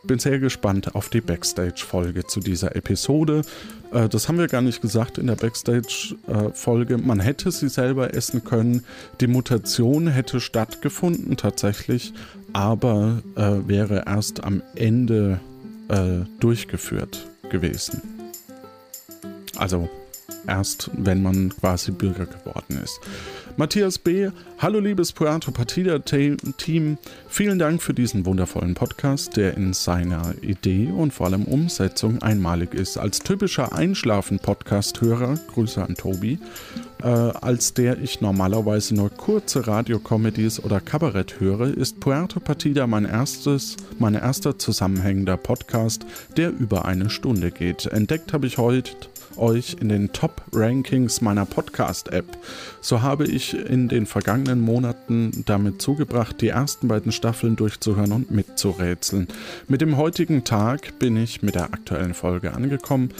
[0.04, 3.42] Bin sehr gespannt auf die Backstage-Folge zu dieser Episode.
[3.92, 6.98] Äh, das haben wir gar nicht gesagt in der Backstage-Folge.
[6.98, 8.84] Man hätte sie selber essen können.
[9.20, 12.12] Die Mutation hätte stattgefunden tatsächlich,
[12.52, 15.40] aber äh, wäre erst am Ende
[15.88, 18.02] äh, durchgeführt gewesen.
[19.56, 19.88] Also
[20.46, 23.00] erst, wenn man quasi Bürger geworden ist.
[23.56, 29.74] Matthias B., hallo liebes Puerto Partida Team, vielen Dank für diesen wundervollen Podcast, der in
[29.74, 32.96] seiner Idee und vor allem Umsetzung einmalig ist.
[32.96, 36.38] Als typischer Einschlafen-Podcast-Hörer, Grüße an Tobi,
[37.02, 43.04] äh, als der ich normalerweise nur kurze Radiocomedies oder Kabarett höre, ist Puerto Partida mein
[43.04, 46.06] erstes, mein erster zusammenhängender Podcast,
[46.36, 47.86] der über eine Stunde geht.
[47.86, 48.92] Entdeckt habe ich heute
[49.36, 52.38] euch in den Top-Rankings meiner Podcast-App.
[52.80, 58.30] So habe ich in den vergangenen Monaten damit zugebracht, die ersten beiden Staffeln durchzuhören und
[58.30, 59.28] mitzurätseln.
[59.68, 63.10] Mit dem heutigen Tag bin ich mit der aktuellen Folge angekommen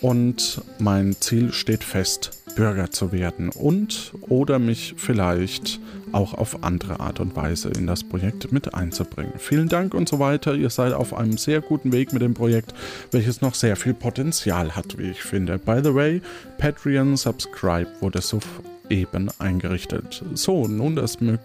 [0.00, 5.78] und mein Ziel steht fest, Bürger zu werden und oder mich vielleicht
[6.16, 9.34] auch auf andere Art und Weise in das Projekt mit einzubringen.
[9.36, 10.54] Vielen Dank und so weiter.
[10.54, 12.72] Ihr seid auf einem sehr guten Weg mit dem Projekt,
[13.10, 15.58] welches noch sehr viel Potenzial hat, wie ich finde.
[15.58, 16.22] By the way,
[16.56, 20.24] Patreon Subscribe wurde soeben eingerichtet.
[20.34, 21.44] So, nun das mögt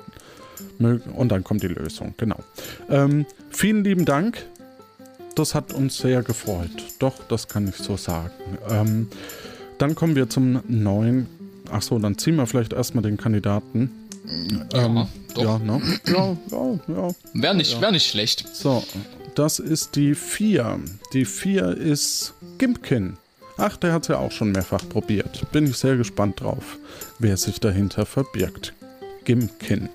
[0.79, 2.39] und dann kommt die Lösung, genau.
[2.89, 4.45] Ähm, vielen lieben Dank.
[5.35, 6.69] Das hat uns sehr gefreut.
[6.99, 8.31] Doch, das kann ich so sagen.
[8.69, 9.07] Ähm,
[9.77, 11.27] dann kommen wir zum neuen.
[11.71, 14.00] Achso, dann ziehen wir vielleicht erstmal den Kandidaten.
[14.73, 15.07] Ja, ähm.
[15.35, 15.81] Ja, ne?
[16.07, 17.09] ja, ja, ja.
[17.33, 17.81] Wäre nicht, ja.
[17.81, 18.45] wär nicht schlecht.
[18.53, 18.83] So,
[19.35, 20.79] das ist die 4.
[21.13, 23.17] Die 4 ist Gimpkin.
[23.57, 25.51] Ach, der hat es ja auch schon mehrfach probiert.
[25.51, 26.77] Bin ich sehr gespannt drauf,
[27.19, 28.73] wer sich dahinter verbirgt.
[29.23, 29.89] Gimpkin.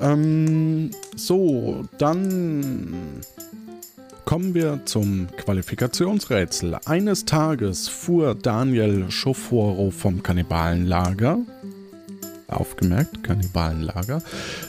[0.00, 3.22] Ähm, so, dann
[4.24, 6.78] Kommen wir zum Qualifikationsrätsel.
[6.86, 11.38] Eines Tages fuhr Daniel Schoforo vom Kannibalenlager,
[12.52, 14.22] aufgemerkt, Kannibalenlager,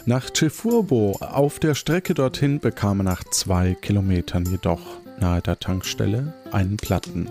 [0.06, 1.18] nach Chefurbo.
[1.20, 4.82] Auf der Strecke dorthin bekam er nach zwei Kilometern jedoch
[5.20, 7.30] nahe der Tankstelle einen Platten.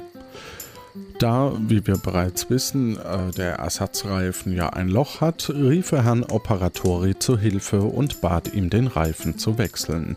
[1.19, 6.25] Da, wie wir bereits wissen, äh, der Ersatzreifen ja ein Loch hat, rief er Herrn
[6.25, 10.17] Operatori zu Hilfe und bat ihm, den Reifen zu wechseln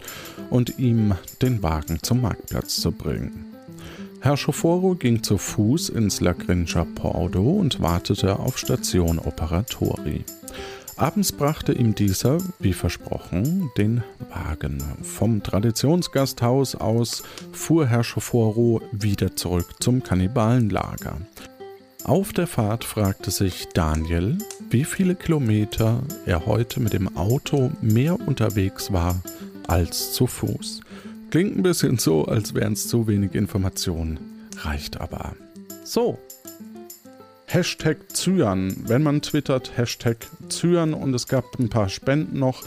[0.50, 3.55] und ihm den Wagen zum Marktplatz zu bringen.
[4.26, 10.26] Herr Schoforo ging zu Fuß ins La Grinja Pordo und wartete auf Station Operatori.
[10.98, 14.02] Abends brachte ihm dieser, wie versprochen, den
[14.32, 14.84] Wagen.
[15.04, 17.22] Vom Traditionsgasthaus aus
[17.52, 21.18] fuhr Herr Schoforo wieder zurück zum Kannibalenlager.
[22.04, 24.40] Auf der Fahrt fragte sich Daniel,
[24.72, 29.22] wie viele Kilometer er heute mit dem Auto mehr unterwegs war
[29.68, 30.82] als zu Fuß.
[31.36, 35.36] Klingt ein bisschen so, als wären es zu wenig Informationen, reicht aber.
[35.84, 36.18] So,
[37.48, 38.74] Hashtag Zyan.
[38.88, 40.16] Wenn man twittert, Hashtag
[40.48, 42.64] Zyan und es gab ein paar Spenden noch.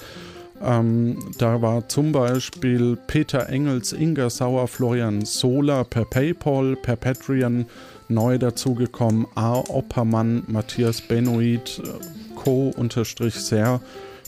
[0.62, 7.64] Ähm, da war zum Beispiel Peter Engels, Inga Sauer, Florian Sola per PayPal, per Patreon
[8.10, 9.26] neu dazugekommen.
[9.34, 9.60] A.
[9.60, 11.80] Oppermann, Matthias Benoit,
[12.36, 13.80] Co-Ser,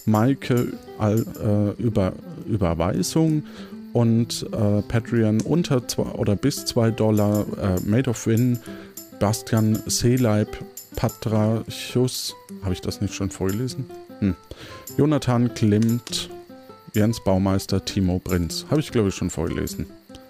[0.06, 2.14] Maike all, äh, über
[2.46, 3.42] Überweisung
[3.92, 8.58] und äh, Patreon unter zwei oder bis 2 Dollar äh, Made of Win
[9.20, 10.56] Bastian Seeleib,
[10.96, 13.84] Patrachus, habe ich das nicht schon vorgelesen?
[14.20, 14.34] Hm.
[14.96, 16.30] Jonathan Klimt,
[16.94, 18.66] Jens Baumeister, Timo Prinz.
[18.70, 19.86] Habe ich, glaube ich, schon vorgelesen.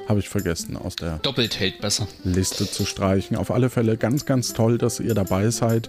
[0.09, 2.09] Habe ich vergessen, aus der Doppelt hält besser.
[2.25, 3.37] Liste zu streichen.
[3.37, 5.89] Auf alle Fälle ganz, ganz toll, dass ihr dabei seid.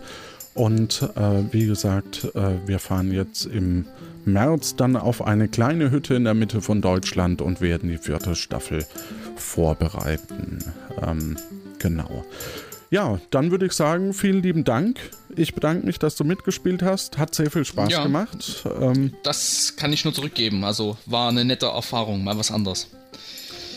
[0.54, 3.86] Und äh, wie gesagt, äh, wir fahren jetzt im
[4.26, 8.36] März dann auf eine kleine Hütte in der Mitte von Deutschland und werden die vierte
[8.36, 8.86] Staffel
[9.38, 10.60] vorbereiten.
[11.02, 11.38] Ähm,
[11.80, 12.26] genau.
[12.90, 15.00] Ja, dann würde ich sagen, vielen lieben Dank.
[15.36, 17.18] Ich bedanke mich, dass du mitgespielt hast.
[17.18, 18.04] Hat sehr viel Spaß Ja.
[18.04, 18.66] gemacht.
[18.82, 20.66] Ähm, Das kann ich nur zurückgeben.
[20.66, 22.88] Also war eine nette Erfahrung, mal was anderes.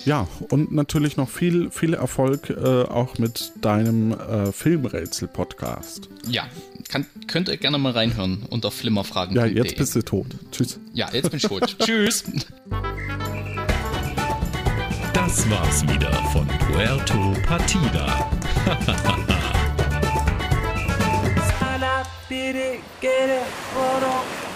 [0.04, 6.08] Ja, und natürlich noch viel, viel Erfolg äh, auch mit deinem äh, Filmrätsel-Podcast.
[6.28, 6.46] Ja,
[6.88, 9.36] kann, könnt ihr gerne mal reinhören unter flimmerfragen.
[9.36, 10.26] Ja, jetzt bist du tot.
[10.52, 10.78] Tschüss.
[10.92, 11.76] Ja, jetzt bin ich tot.
[11.84, 12.24] Tschüss.
[15.12, 18.30] Das war's wieder von Puerto Partida.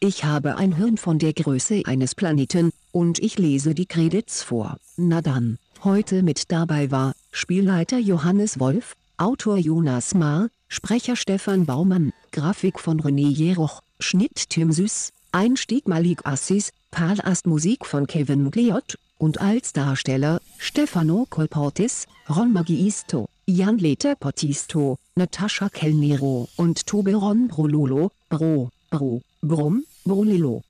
[0.00, 4.76] Ich habe ein Hirn von der Größe eines Planeten, und ich lese die Credits vor.
[4.96, 12.12] Na dann, heute mit dabei war, Spielleiter Johannes Wolf, Autor Jonas Maar, Sprecher Stefan Baumann,
[12.30, 18.98] Grafik von René Jeroch, Schnitt Tim Süß, Einstieg Malik Assis, Palast Musik von Kevin Gliot,
[19.18, 28.12] und als Darsteller, Stefano Colportis, Ron Magiisto, Jan Leter Pottisto, Natascha Kellnero und Toberon Brololo,
[28.28, 30.62] Bro, Bro, Brum, Brolilo.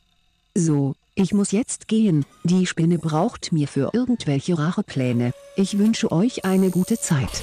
[0.54, 5.32] So, ich muss jetzt gehen, die Spinne braucht mir für irgendwelche Rachepläne.
[5.56, 7.42] Ich wünsche euch eine gute Zeit.